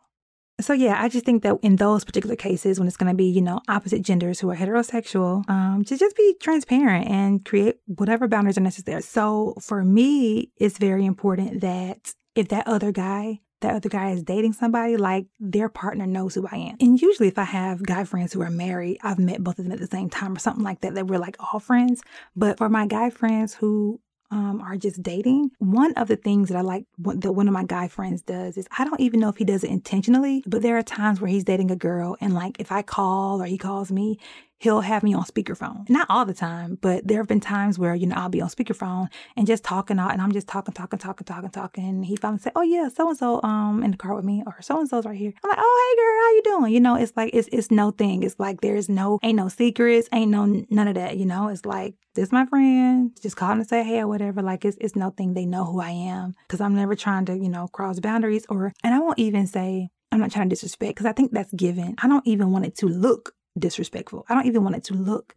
So 0.61 0.73
yeah, 0.73 1.01
I 1.01 1.09
just 1.09 1.25
think 1.25 1.43
that 1.43 1.57
in 1.61 1.75
those 1.77 2.03
particular 2.03 2.35
cases, 2.35 2.79
when 2.79 2.87
it's 2.87 2.97
going 2.97 3.11
to 3.11 3.15
be 3.15 3.25
you 3.25 3.41
know 3.41 3.59
opposite 3.67 4.01
genders 4.01 4.39
who 4.39 4.49
are 4.49 4.55
heterosexual, 4.55 5.47
um, 5.49 5.83
to 5.85 5.97
just 5.97 6.15
be 6.15 6.35
transparent 6.39 7.07
and 7.07 7.43
create 7.43 7.77
whatever 7.85 8.27
boundaries 8.27 8.57
are 8.57 8.61
necessary. 8.61 9.01
So 9.01 9.55
for 9.61 9.83
me, 9.83 10.51
it's 10.57 10.77
very 10.77 11.05
important 11.05 11.61
that 11.61 12.13
if 12.35 12.47
that 12.49 12.67
other 12.67 12.91
guy 12.91 13.41
that 13.61 13.75
other 13.75 13.89
guy 13.89 14.09
is 14.09 14.23
dating 14.23 14.53
somebody, 14.53 14.97
like 14.97 15.27
their 15.39 15.69
partner 15.69 16.05
knows 16.05 16.35
who 16.35 16.47
I 16.51 16.57
am. 16.57 16.77
And 16.79 16.99
usually, 16.99 17.27
if 17.27 17.37
I 17.37 17.43
have 17.43 17.83
guy 17.83 18.03
friends 18.03 18.33
who 18.33 18.41
are 18.41 18.49
married, 18.49 18.97
I've 19.03 19.19
met 19.19 19.43
both 19.43 19.59
of 19.59 19.65
them 19.65 19.71
at 19.71 19.79
the 19.79 19.87
same 19.87 20.09
time 20.09 20.35
or 20.35 20.39
something 20.39 20.63
like 20.63 20.81
that, 20.81 20.95
that 20.95 21.07
we're 21.07 21.19
like 21.19 21.37
all 21.39 21.59
friends. 21.59 22.01
But 22.35 22.57
for 22.57 22.69
my 22.69 22.87
guy 22.87 23.09
friends 23.09 23.53
who 23.53 24.01
um, 24.31 24.61
are 24.61 24.77
just 24.77 25.03
dating, 25.03 25.51
one 25.59 25.93
of 25.93 26.07
the 26.07 26.15
things 26.15 26.49
that 26.49 26.57
I 26.57 26.61
like 26.61 26.85
that 26.97 27.33
one 27.33 27.47
of 27.47 27.53
my 27.53 27.65
guy 27.65 27.87
friends 27.89 28.21
does 28.21 28.57
is 28.57 28.67
I 28.77 28.85
don't 28.85 28.99
even 28.99 29.19
know 29.19 29.29
if 29.29 29.37
he 29.37 29.43
does 29.43 29.63
it 29.63 29.69
intentionally, 29.69 30.43
but 30.47 30.61
there 30.61 30.77
are 30.77 30.83
times 30.83 31.19
where 31.19 31.29
he's 31.29 31.43
dating 31.43 31.69
a 31.69 31.75
girl 31.75 32.15
and 32.21 32.33
like 32.33 32.59
if 32.59 32.71
I 32.71 32.81
call 32.81 33.41
or 33.41 33.45
he 33.45 33.57
calls 33.57 33.91
me, 33.91 34.19
he'll 34.61 34.81
have 34.81 35.01
me 35.01 35.11
on 35.15 35.23
speakerphone. 35.23 35.89
Not 35.89 36.05
all 36.07 36.23
the 36.23 36.35
time, 36.35 36.77
but 36.81 37.07
there 37.07 37.17
have 37.17 37.27
been 37.27 37.39
times 37.39 37.79
where, 37.79 37.95
you 37.95 38.05
know, 38.05 38.15
I'll 38.15 38.29
be 38.29 38.41
on 38.41 38.49
speakerphone 38.49 39.07
and 39.35 39.47
just 39.47 39.63
talking 39.63 39.97
out 39.97 40.11
and 40.11 40.21
I'm 40.21 40.31
just 40.31 40.47
talking, 40.47 40.73
talking, 40.73 40.99
talking, 40.99 41.25
talking, 41.25 41.49
talking. 41.49 41.83
And 41.83 42.05
he 42.05 42.15
finally 42.15 42.39
say, 42.39 42.51
Oh 42.55 42.61
yeah, 42.61 42.87
so 42.87 43.09
and 43.09 43.17
so 43.17 43.41
um 43.41 43.83
in 43.83 43.89
the 43.89 43.97
car 43.97 44.13
with 44.13 44.23
me 44.23 44.43
or 44.45 44.61
so 44.61 44.79
and 44.79 44.87
so's 44.87 45.05
right 45.05 45.17
here. 45.17 45.33
I'm 45.43 45.49
like, 45.49 45.57
Oh 45.59 45.89
hey 45.89 46.01
girl, 46.01 46.21
how 46.21 46.35
you 46.35 46.59
doing? 46.59 46.73
You 46.73 46.79
know, 46.79 46.95
it's 46.95 47.13
like 47.17 47.31
it's 47.33 47.49
it's 47.51 47.71
no 47.71 47.89
thing. 47.89 48.21
It's 48.21 48.39
like 48.39 48.61
there's 48.61 48.87
no 48.87 49.17
ain't 49.23 49.37
no 49.37 49.47
secrets, 49.47 50.07
ain't 50.13 50.29
no 50.29 50.45
none 50.69 50.87
of 50.87 50.93
that, 50.93 51.17
you 51.17 51.25
know. 51.25 51.47
It's 51.47 51.65
like 51.65 51.95
this 52.13 52.31
my 52.31 52.45
friend, 52.45 53.17
just 53.19 53.37
calling 53.37 53.59
to 53.59 53.65
say 53.67 53.83
hey 53.83 54.01
or 54.01 54.07
whatever. 54.07 54.43
Like 54.43 54.63
it's 54.63 54.77
it's 54.79 54.95
nothing. 54.95 55.33
They 55.33 55.47
know 55.47 55.65
who 55.65 55.81
I 55.81 55.89
am. 55.89 56.35
Cause 56.49 56.61
I'm 56.61 56.75
never 56.75 56.95
trying 56.95 57.25
to, 57.25 57.35
you 57.35 57.49
know, 57.49 57.67
cross 57.67 57.99
boundaries 57.99 58.45
or 58.47 58.73
and 58.83 58.93
I 58.93 58.99
won't 58.99 59.17
even 59.17 59.47
say 59.47 59.89
I'm 60.11 60.19
not 60.19 60.29
trying 60.29 60.49
to 60.49 60.53
disrespect 60.53 60.95
because 60.95 61.07
I 61.07 61.13
think 61.13 61.31
that's 61.31 61.53
given. 61.53 61.95
I 61.97 62.07
don't 62.07 62.27
even 62.27 62.51
want 62.51 62.65
it 62.65 62.75
to 62.77 62.87
look 62.87 63.33
disrespectful. 63.57 64.25
I 64.29 64.33
don't 64.35 64.45
even 64.47 64.63
want 64.63 64.75
it 64.75 64.83
to 64.85 64.93
look 64.93 65.35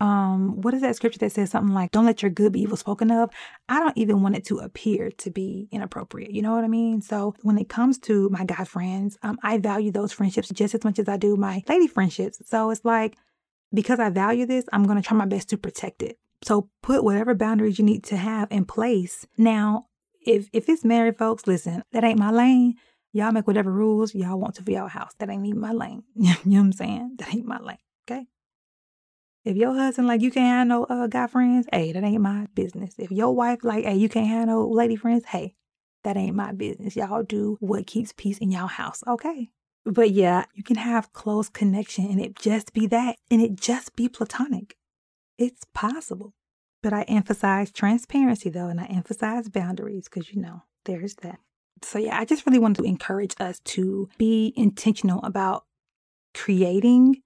um 0.00 0.60
what 0.60 0.74
is 0.74 0.82
that 0.82 0.94
scripture 0.94 1.18
that 1.18 1.32
says 1.32 1.50
something 1.50 1.74
like 1.74 1.90
don't 1.90 2.06
let 2.06 2.22
your 2.22 2.30
good 2.30 2.52
be 2.52 2.60
evil 2.60 2.76
spoken 2.76 3.10
of? 3.10 3.30
I 3.68 3.80
don't 3.80 3.96
even 3.98 4.22
want 4.22 4.36
it 4.36 4.44
to 4.46 4.58
appear 4.58 5.10
to 5.10 5.30
be 5.30 5.68
inappropriate 5.72 6.30
you 6.30 6.40
know 6.40 6.54
what 6.54 6.64
i 6.64 6.68
mean? 6.68 7.00
So 7.00 7.34
when 7.42 7.58
it 7.58 7.68
comes 7.68 7.98
to 8.00 8.28
my 8.30 8.44
guy 8.44 8.64
friends 8.64 9.18
um 9.22 9.38
i 9.42 9.58
value 9.58 9.90
those 9.90 10.12
friendships 10.12 10.50
just 10.50 10.74
as 10.74 10.84
much 10.84 10.98
as 11.00 11.08
i 11.08 11.16
do 11.16 11.36
my 11.36 11.62
lady 11.68 11.88
friendships. 11.88 12.40
So 12.46 12.70
it's 12.70 12.84
like 12.84 13.16
because 13.74 13.98
i 13.98 14.08
value 14.08 14.46
this 14.46 14.64
i'm 14.72 14.84
going 14.84 15.00
to 15.00 15.06
try 15.06 15.16
my 15.16 15.26
best 15.26 15.48
to 15.50 15.58
protect 15.58 16.02
it. 16.02 16.16
So 16.42 16.70
put 16.82 17.02
whatever 17.02 17.34
boundaries 17.34 17.78
you 17.80 17.84
need 17.84 18.04
to 18.04 18.16
have 18.16 18.46
in 18.52 18.64
place. 18.66 19.26
Now 19.36 19.86
if 20.24 20.48
if 20.52 20.68
it's 20.68 20.84
married 20.84 21.18
folks 21.18 21.48
listen 21.48 21.82
that 21.90 22.04
ain't 22.04 22.20
my 22.20 22.30
lane 22.30 22.74
Y'all 23.12 23.32
make 23.32 23.46
whatever 23.46 23.72
rules 23.72 24.14
y'all 24.14 24.38
want 24.38 24.54
to 24.56 24.62
for 24.62 24.70
y'all 24.70 24.88
house. 24.88 25.12
That 25.18 25.30
ain't 25.30 25.46
even 25.46 25.60
my 25.60 25.72
lane. 25.72 26.02
you 26.14 26.28
know 26.28 26.58
what 26.58 26.58
I'm 26.58 26.72
saying? 26.72 27.16
That 27.18 27.34
ain't 27.34 27.46
my 27.46 27.58
lane. 27.58 27.78
Okay. 28.08 28.26
If 29.44 29.56
your 29.56 29.74
husband 29.74 30.08
like 30.08 30.20
you 30.20 30.30
can't 30.30 30.48
have 30.48 30.66
no 30.66 30.84
uh, 30.84 31.06
guy 31.06 31.26
friends, 31.26 31.66
hey, 31.72 31.92
that 31.92 32.04
ain't 32.04 32.20
my 32.20 32.48
business. 32.54 32.94
If 32.98 33.10
your 33.10 33.34
wife 33.34 33.60
like, 33.62 33.84
hey, 33.84 33.96
you 33.96 34.08
can't 34.08 34.28
have 34.28 34.46
no 34.46 34.66
lady 34.68 34.96
friends, 34.96 35.24
hey, 35.26 35.54
that 36.04 36.16
ain't 36.16 36.36
my 36.36 36.52
business. 36.52 36.96
Y'all 36.96 37.22
do 37.22 37.56
what 37.60 37.86
keeps 37.86 38.12
peace 38.12 38.38
in 38.38 38.50
y'all 38.50 38.66
house, 38.66 39.02
okay? 39.06 39.50
But 39.84 40.10
yeah, 40.10 40.44
you 40.54 40.62
can 40.62 40.76
have 40.76 41.12
close 41.12 41.48
connection 41.48 42.10
and 42.10 42.20
it 42.20 42.38
just 42.38 42.74
be 42.74 42.86
that, 42.88 43.16
and 43.30 43.40
it 43.40 43.56
just 43.56 43.96
be 43.96 44.08
platonic. 44.08 44.76
It's 45.38 45.64
possible. 45.72 46.34
But 46.82 46.92
I 46.92 47.02
emphasize 47.02 47.72
transparency 47.72 48.50
though, 48.50 48.68
and 48.68 48.80
I 48.80 48.84
emphasize 48.84 49.48
boundaries 49.48 50.08
because 50.08 50.32
you 50.32 50.40
know, 50.40 50.64
there's 50.84 51.14
that. 51.22 51.38
So, 51.84 51.98
yeah, 51.98 52.18
I 52.18 52.24
just 52.24 52.46
really 52.46 52.58
wanted 52.58 52.82
to 52.82 52.88
encourage 52.88 53.34
us 53.40 53.60
to 53.60 54.08
be 54.18 54.52
intentional 54.56 55.20
about 55.22 55.64
creating 56.34 57.22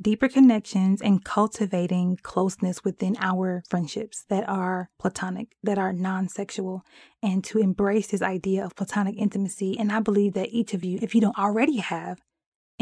deeper 0.00 0.28
connections 0.28 1.00
and 1.00 1.24
cultivating 1.24 2.18
closeness 2.22 2.82
within 2.82 3.16
our 3.20 3.62
friendships 3.68 4.24
that 4.28 4.48
are 4.48 4.90
platonic, 4.98 5.56
that 5.62 5.78
are 5.78 5.92
non 5.92 6.28
sexual, 6.28 6.84
and 7.22 7.44
to 7.44 7.58
embrace 7.58 8.08
this 8.08 8.22
idea 8.22 8.64
of 8.64 8.74
platonic 8.74 9.16
intimacy. 9.16 9.78
And 9.78 9.92
I 9.92 10.00
believe 10.00 10.34
that 10.34 10.50
each 10.50 10.74
of 10.74 10.84
you, 10.84 10.98
if 11.00 11.14
you 11.14 11.20
don't 11.20 11.38
already 11.38 11.76
have 11.76 12.20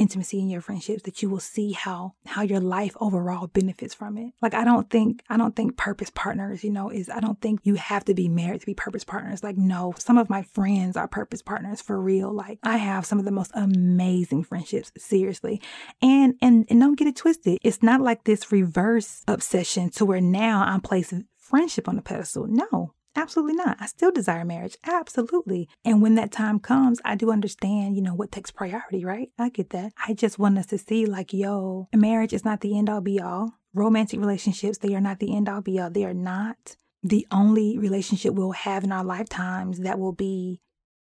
intimacy 0.00 0.40
in 0.40 0.48
your 0.48 0.62
friendships 0.62 1.02
that 1.02 1.22
you 1.22 1.28
will 1.28 1.40
see 1.40 1.72
how 1.72 2.14
how 2.24 2.40
your 2.40 2.58
life 2.58 2.96
overall 3.00 3.46
benefits 3.46 3.92
from 3.92 4.16
it. 4.16 4.32
Like 4.40 4.54
i 4.54 4.64
don't 4.64 4.88
think 4.88 5.22
i 5.28 5.36
don't 5.36 5.54
think 5.54 5.76
purpose 5.76 6.10
partners 6.14 6.64
you 6.64 6.70
know 6.70 6.88
is 6.88 7.10
i 7.10 7.20
don't 7.20 7.40
think 7.42 7.60
you 7.64 7.74
have 7.74 8.04
to 8.06 8.14
be 8.14 8.26
married 8.26 8.60
to 8.60 8.66
be 8.66 8.74
purpose 8.74 9.04
partners. 9.04 9.44
Like 9.44 9.58
no 9.58 9.92
some 9.98 10.16
of 10.16 10.30
my 10.30 10.42
friends 10.42 10.96
are 10.96 11.06
purpose 11.06 11.42
partners 11.42 11.82
for 11.82 12.00
real. 12.00 12.32
Like 12.32 12.58
i 12.62 12.78
have 12.78 13.04
some 13.04 13.18
of 13.18 13.26
the 13.26 13.30
most 13.30 13.50
amazing 13.54 14.44
friendships 14.44 14.90
seriously. 14.96 15.60
And 16.00 16.34
and, 16.40 16.64
and 16.70 16.80
don't 16.80 16.98
get 16.98 17.08
it 17.08 17.16
twisted. 17.16 17.58
It's 17.62 17.82
not 17.82 18.00
like 18.00 18.24
this 18.24 18.50
reverse 18.50 19.22
obsession 19.28 19.90
to 19.90 20.06
where 20.06 20.22
now 20.22 20.64
i'm 20.64 20.80
placing 20.80 21.26
friendship 21.36 21.88
on 21.88 21.96
the 21.96 22.02
pedestal. 22.02 22.46
No 22.46 22.94
Absolutely 23.20 23.54
not. 23.54 23.76
I 23.78 23.86
still 23.86 24.10
desire 24.10 24.44
marriage. 24.44 24.76
Absolutely. 24.86 25.68
And 25.84 26.00
when 26.00 26.14
that 26.14 26.32
time 26.32 26.58
comes, 26.58 27.00
I 27.04 27.16
do 27.16 27.30
understand, 27.30 27.96
you 27.96 28.02
know, 28.02 28.14
what 28.14 28.32
takes 28.32 28.50
priority, 28.50 29.04
right? 29.04 29.28
I 29.38 29.50
get 29.50 29.70
that. 29.70 29.92
I 30.06 30.14
just 30.14 30.38
want 30.38 30.56
us 30.56 30.66
to 30.66 30.78
see, 30.78 31.04
like, 31.04 31.32
yo, 31.34 31.88
marriage 31.94 32.32
is 32.32 32.44
not 32.44 32.62
the 32.62 32.78
end 32.78 32.88
all 32.88 33.02
be 33.02 33.20
all. 33.20 33.52
Romantic 33.74 34.20
relationships, 34.20 34.78
they 34.78 34.94
are 34.94 35.00
not 35.00 35.18
the 35.18 35.36
end 35.36 35.48
all 35.48 35.60
be 35.60 35.78
all. 35.78 35.90
They 35.90 36.04
are 36.04 36.14
not 36.14 36.76
the 37.02 37.26
only 37.30 37.78
relationship 37.78 38.34
we'll 38.34 38.52
have 38.52 38.84
in 38.84 38.92
our 38.92 39.04
lifetimes 39.04 39.80
that 39.80 39.98
will 39.98 40.12
be 40.12 40.60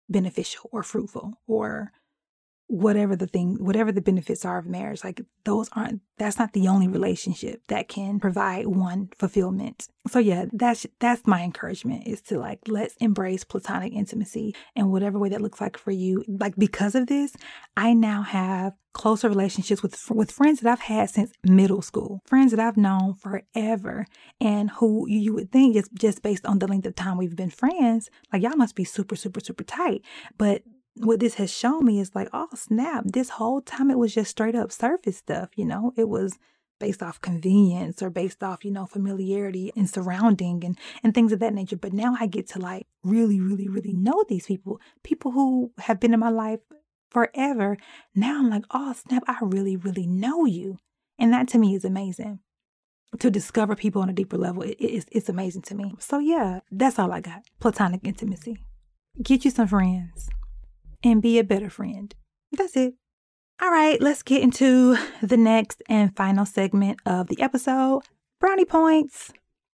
beneficial 0.07 0.69
or 0.71 0.83
fruitful 0.83 1.33
or 1.47 1.91
whatever 2.73 3.15
the 3.15 3.27
thing, 3.27 3.55
whatever 3.63 3.91
the 3.91 4.01
benefits 4.01 4.43
are 4.43 4.57
of 4.57 4.65
marriage, 4.65 5.03
like 5.03 5.21
those 5.43 5.69
aren't, 5.73 6.01
that's 6.17 6.39
not 6.39 6.53
the 6.53 6.67
only 6.67 6.87
relationship 6.87 7.61
that 7.67 7.87
can 7.87 8.19
provide 8.19 8.65
one 8.65 9.09
fulfillment. 9.19 9.87
So 10.07 10.17
yeah, 10.17 10.45
that's, 10.51 10.87
that's 10.99 11.27
my 11.27 11.43
encouragement 11.43 12.07
is 12.07 12.21
to 12.23 12.39
like, 12.39 12.59
let's 12.67 12.95
embrace 12.95 13.43
platonic 13.43 13.93
intimacy 13.93 14.55
in 14.75 14.89
whatever 14.89 15.19
way 15.19 15.29
that 15.29 15.41
looks 15.41 15.61
like 15.61 15.77
for 15.77 15.91
you. 15.91 16.23
Like 16.27 16.55
because 16.55 16.95
of 16.95 17.05
this, 17.05 17.35
I 17.77 17.93
now 17.93 18.23
have 18.23 18.73
closer 18.93 19.27
relationships 19.27 19.81
with 19.81 19.99
with 20.11 20.31
friends 20.31 20.59
that 20.59 20.71
I've 20.71 20.81
had 20.81 21.09
since 21.09 21.31
middle 21.43 21.81
school, 21.81 22.21
friends 22.25 22.51
that 22.51 22.59
I've 22.59 22.77
known 22.77 23.15
forever, 23.15 24.05
and 24.39 24.69
who 24.69 25.07
you 25.09 25.33
would 25.33 25.51
think 25.51 25.73
just 25.75 25.93
just 25.93 26.21
based 26.21 26.45
on 26.45 26.59
the 26.59 26.67
length 26.67 26.85
of 26.85 26.95
time 26.95 27.17
we've 27.17 27.35
been 27.35 27.49
friends, 27.49 28.09
like 28.31 28.43
y'all 28.43 28.55
must 28.55 28.75
be 28.75 28.83
super 28.83 29.15
super 29.15 29.39
super 29.39 29.63
tight. 29.63 30.03
But 30.37 30.61
what 30.95 31.19
this 31.19 31.35
has 31.35 31.51
shown 31.51 31.85
me 31.85 31.99
is 31.99 32.13
like, 32.13 32.29
oh 32.33 32.49
snap, 32.55 33.03
this 33.05 33.29
whole 33.29 33.61
time 33.61 33.89
it 33.89 33.97
was 33.97 34.13
just 34.13 34.31
straight 34.31 34.55
up 34.55 34.71
surface 34.71 35.17
stuff, 35.17 35.49
you 35.55 35.65
know? 35.65 35.93
It 35.97 36.07
was 36.07 36.37
based 36.79 37.01
off 37.01 37.21
convenience 37.21 38.01
or 38.01 38.09
based 38.09 38.43
off, 38.43 38.65
you 38.65 38.71
know, 38.71 38.85
familiarity 38.85 39.71
and 39.75 39.89
surrounding 39.89 40.63
and, 40.63 40.77
and 41.03 41.13
things 41.13 41.31
of 41.31 41.39
that 41.39 41.53
nature. 41.53 41.77
But 41.77 41.93
now 41.93 42.15
I 42.19 42.27
get 42.27 42.47
to 42.49 42.59
like 42.59 42.87
really, 43.03 43.39
really, 43.39 43.67
really 43.67 43.93
know 43.93 44.23
these 44.27 44.47
people, 44.47 44.79
people 45.03 45.31
who 45.31 45.71
have 45.79 45.99
been 45.99 46.13
in 46.13 46.19
my 46.19 46.29
life 46.29 46.59
forever. 47.09 47.77
Now 48.13 48.39
I'm 48.39 48.49
like, 48.49 48.65
oh 48.71 48.93
snap, 48.93 49.23
I 49.27 49.37
really, 49.41 49.75
really 49.77 50.05
know 50.05 50.45
you. 50.45 50.77
And 51.17 51.31
that 51.33 51.47
to 51.49 51.57
me 51.57 51.75
is 51.75 51.85
amazing. 51.85 52.39
To 53.19 53.29
discover 53.29 53.75
people 53.75 54.01
on 54.01 54.09
a 54.09 54.13
deeper 54.13 54.37
level, 54.37 54.63
it, 54.63 54.75
it's, 54.79 55.05
it's 55.11 55.29
amazing 55.29 55.61
to 55.63 55.75
me. 55.75 55.93
So 55.99 56.19
yeah, 56.19 56.61
that's 56.71 56.99
all 56.99 57.11
I 57.11 57.21
got. 57.21 57.43
Platonic 57.59 58.01
intimacy. 58.03 58.57
Get 59.21 59.45
you 59.45 59.51
some 59.51 59.67
friends 59.67 60.29
and 61.03 61.21
be 61.21 61.39
a 61.39 61.43
better 61.43 61.69
friend. 61.69 62.13
That's 62.51 62.75
it. 62.75 62.95
All 63.61 63.71
right, 63.71 64.01
let's 64.01 64.23
get 64.23 64.41
into 64.41 64.97
the 65.21 65.37
next 65.37 65.81
and 65.87 66.15
final 66.15 66.45
segment 66.45 66.99
of 67.05 67.27
the 67.27 67.41
episode 67.41 68.01
Brownie 68.39 68.65
Points. 68.65 69.31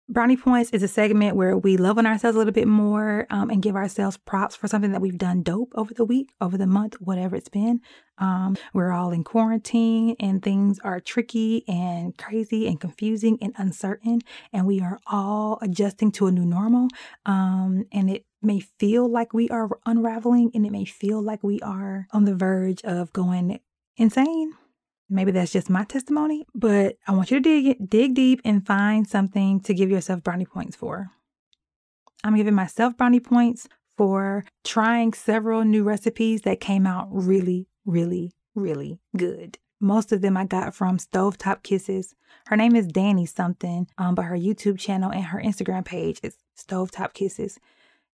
Brownie 0.09 0.37
Points 0.37 0.71
is 0.71 0.85
a 0.85 0.89
segment 0.89 1.35
where 1.35 1.57
we 1.59 1.77
love 1.77 1.99
on 1.99 2.07
ourselves 2.07 2.37
a 2.37 2.39
little 2.39 2.53
bit 2.53 2.69
more 2.69 3.27
um, 3.29 3.51
and 3.51 3.61
give 3.61 3.75
ourselves 3.75 4.17
props 4.17 4.55
for 4.55 4.69
something 4.69 4.93
that 4.93 5.01
we've 5.01 5.19
done 5.19 5.43
dope 5.43 5.73
over 5.75 5.93
the 5.93 6.05
week, 6.05 6.31
over 6.41 6.57
the 6.57 6.67
month, 6.67 6.95
whatever 7.01 7.35
it's 7.35 7.49
been. 7.49 7.81
Um, 8.19 8.57
we're 8.73 8.93
all 8.93 9.11
in 9.11 9.25
quarantine 9.25 10.15
and 10.21 10.43
things 10.43 10.79
are 10.85 11.01
tricky 11.01 11.65
and 11.67 12.17
crazy 12.17 12.69
and 12.69 12.81
confusing 12.81 13.37
and 13.43 13.53
uncertain, 13.57 14.21
and 14.53 14.65
we 14.65 14.81
are 14.81 15.01
all 15.07 15.59
adjusting 15.61 16.13
to 16.13 16.29
a 16.29 16.33
new 16.33 16.47
normal. 16.47 16.87
Um, 17.25 17.85
and 17.91 18.09
it 18.09 18.27
may 18.47 18.61
feel 18.61 19.09
like 19.09 19.35
we 19.35 19.49
are 19.51 19.69
unraveling 19.85 20.51
and 20.55 20.65
it 20.65 20.73
may 20.73 20.85
feel 20.85 21.21
like 21.21 21.43
we 21.43 21.61
are 21.61 22.07
on 22.13 22.25
the 22.25 22.35
verge 22.35 22.83
of 22.85 23.13
going 23.13 23.61
insane. 23.97 24.53
Maybe 25.09 25.31
that's 25.31 25.53
just 25.53 25.71
my 25.71 25.85
testimony, 25.85 26.47
but 26.55 26.97
I 27.07 27.13
want 27.13 27.31
you 27.31 27.41
to 27.41 27.43
dig 27.43 27.91
dig 27.91 28.15
deep 28.15 28.41
and 28.45 28.67
find 28.67 29.07
something 29.07 29.61
to 29.61 29.75
give 29.75 29.91
yourself 29.91 30.23
brownie 30.23 30.47
points 30.47 30.77
for. 30.77 31.11
I'm 32.25 32.37
giving 32.37 32.55
myself 32.55 32.97
brownie 32.97 33.21
points 33.21 33.69
for 33.97 34.45
trying 34.65 35.13
several 35.13 35.65
new 35.65 35.85
recipes 35.85 36.43
that 36.43 36.61
came 36.61 36.87
out 36.87 37.09
really, 37.11 37.69
really, 37.85 38.33
really 38.55 38.99
good. 39.17 39.59
Most 39.81 40.11
of 40.11 40.23
them 40.23 40.37
I 40.37 40.45
got 40.45 40.75
from 40.75 40.99
Stovetop 40.99 41.63
Kisses. 41.63 42.15
Her 42.47 42.57
name 42.57 42.75
is 42.75 42.87
Danny 42.87 43.27
something, 43.27 43.87
um, 43.99 44.15
but 44.15 44.25
her 44.25 44.37
YouTube 44.37 44.79
channel 44.79 45.13
and 45.13 45.25
her 45.25 45.41
Instagram 45.41 45.85
page 45.85 46.19
is 46.23 46.37
Stovetop 46.59 47.13
Kisses. 47.13 47.59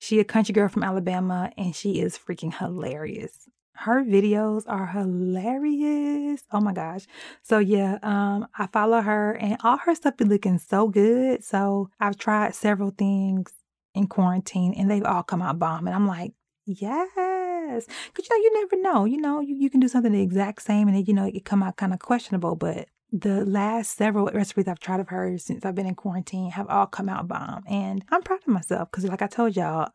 She 0.03 0.19
a 0.19 0.25
country 0.25 0.53
girl 0.53 0.69
from 0.69 0.83
Alabama 0.83 1.53
and 1.57 1.77
she 1.77 2.01
is 2.01 2.19
freaking 2.19 2.53
hilarious. 2.53 3.49
Her 3.75 4.03
videos 4.03 4.65
are 4.67 4.89
hilarious. 4.89 6.43
Oh 6.51 6.61
my 6.61 6.73
gosh. 6.73 7.07
So 7.43 7.61
yeah, 7.61 8.01
um, 8.03 8.49
I 8.59 8.67
follow 8.67 9.01
her 9.01 9.35
and 9.35 9.59
all 9.63 9.77
her 9.77 9.95
stuff 9.95 10.17
be 10.17 10.25
looking 10.25 10.59
so 10.59 10.89
good. 10.89 11.45
So 11.45 11.89
I've 12.01 12.19
tried 12.19 12.57
several 12.57 12.91
things 12.91 13.53
in 13.95 14.09
quarantine 14.09 14.75
and 14.75 14.91
they've 14.91 15.05
all 15.05 15.23
come 15.23 15.41
out 15.41 15.61
bomb. 15.61 15.87
And 15.87 15.95
I'm 15.95 16.09
like, 16.09 16.33
yes. 16.67 17.15
Cause 17.15 17.87
you 18.19 18.29
know, 18.29 18.37
you 18.43 18.61
never 18.61 18.83
know. 18.83 19.05
You 19.05 19.21
know, 19.21 19.39
you, 19.39 19.55
you 19.55 19.71
can 19.71 19.79
do 19.79 19.87
something 19.87 20.11
the 20.11 20.21
exact 20.21 20.63
same 20.63 20.89
and 20.89 20.97
it, 20.97 21.07
you 21.07 21.15
know, 21.15 21.31
it 21.33 21.45
come 21.45 21.63
out 21.63 21.77
kind 21.77 21.95
of 21.95 22.01
questionable. 22.01 22.57
But 22.57 22.89
the 23.13 23.45
last 23.45 23.97
several 23.99 24.31
recipes 24.33 24.67
I've 24.67 24.81
tried 24.81 25.01
of 25.01 25.09
hers 25.09 25.45
since 25.45 25.65
I've 25.65 25.75
been 25.75 25.87
in 25.87 25.95
quarantine 25.95 26.51
have 26.51 26.67
all 26.69 26.87
come 26.87 27.11
out 27.11 27.29
bomb. 27.29 27.63
And 27.69 28.05
I'm 28.11 28.23
proud 28.23 28.41
of 28.41 28.49
myself 28.49 28.91
because 28.91 29.05
like 29.05 29.21
I 29.21 29.27
told 29.27 29.55
y'all, 29.55 29.91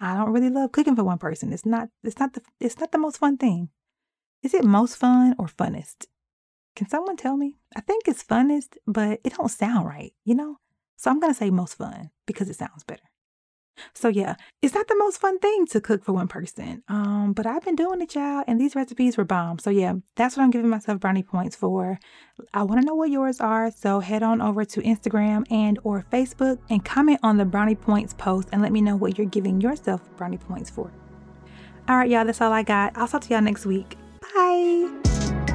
I 0.00 0.16
don't 0.16 0.32
really 0.32 0.48
love 0.48 0.72
cooking 0.72 0.96
for 0.96 1.04
one 1.04 1.18
person. 1.18 1.52
It's 1.52 1.66
not 1.66 1.90
it's 2.02 2.18
not 2.18 2.32
the 2.32 2.42
it's 2.58 2.80
not 2.80 2.90
the 2.90 2.98
most 2.98 3.18
fun 3.18 3.36
thing. 3.36 3.68
Is 4.42 4.54
it 4.54 4.64
most 4.64 4.96
fun 4.96 5.34
or 5.38 5.46
funnest? 5.46 6.06
Can 6.74 6.88
someone 6.88 7.16
tell 7.16 7.36
me? 7.36 7.58
I 7.76 7.80
think 7.80 8.08
it's 8.08 8.24
funnest, 8.24 8.76
but 8.86 9.20
it 9.24 9.34
don't 9.36 9.50
sound 9.50 9.86
right, 9.86 10.12
you 10.24 10.34
know? 10.34 10.58
So 10.96 11.10
I'm 11.10 11.20
gonna 11.20 11.34
say 11.34 11.50
most 11.50 11.74
fun 11.74 12.10
because 12.26 12.48
it 12.48 12.56
sounds 12.56 12.82
better. 12.82 13.02
So 13.92 14.08
yeah, 14.08 14.34
it's 14.62 14.74
not 14.74 14.88
the 14.88 14.96
most 14.98 15.20
fun 15.20 15.38
thing 15.38 15.66
to 15.66 15.80
cook 15.80 16.04
for 16.04 16.12
one 16.12 16.28
person. 16.28 16.82
Um, 16.88 17.32
but 17.32 17.46
I've 17.46 17.62
been 17.62 17.76
doing 17.76 18.00
it, 18.00 18.14
y'all, 18.14 18.44
and 18.46 18.60
these 18.60 18.74
recipes 18.74 19.16
were 19.16 19.24
bomb. 19.24 19.58
So 19.58 19.70
yeah, 19.70 19.94
that's 20.16 20.36
what 20.36 20.42
I'm 20.42 20.50
giving 20.50 20.68
myself 20.70 21.00
brownie 21.00 21.22
points 21.22 21.56
for. 21.56 21.98
I 22.52 22.62
want 22.62 22.80
to 22.80 22.86
know 22.86 22.94
what 22.94 23.10
yours 23.10 23.40
are, 23.40 23.70
so 23.70 24.00
head 24.00 24.22
on 24.22 24.40
over 24.40 24.64
to 24.64 24.80
Instagram 24.82 25.50
and 25.50 25.78
or 25.84 26.04
Facebook 26.12 26.58
and 26.70 26.84
comment 26.84 27.20
on 27.22 27.36
the 27.36 27.44
brownie 27.44 27.74
points 27.74 28.14
post 28.14 28.48
and 28.52 28.62
let 28.62 28.72
me 28.72 28.80
know 28.80 28.96
what 28.96 29.18
you're 29.18 29.26
giving 29.26 29.60
yourself 29.60 30.00
brownie 30.16 30.38
points 30.38 30.70
for. 30.70 30.90
All 31.88 31.96
right, 31.96 32.08
y'all, 32.08 32.24
that's 32.24 32.40
all 32.40 32.52
I 32.52 32.62
got. 32.62 32.96
I'll 32.96 33.08
talk 33.08 33.22
to 33.22 33.34
y'all 33.34 33.42
next 33.42 33.66
week. 33.66 33.96
Bye. 34.34 35.53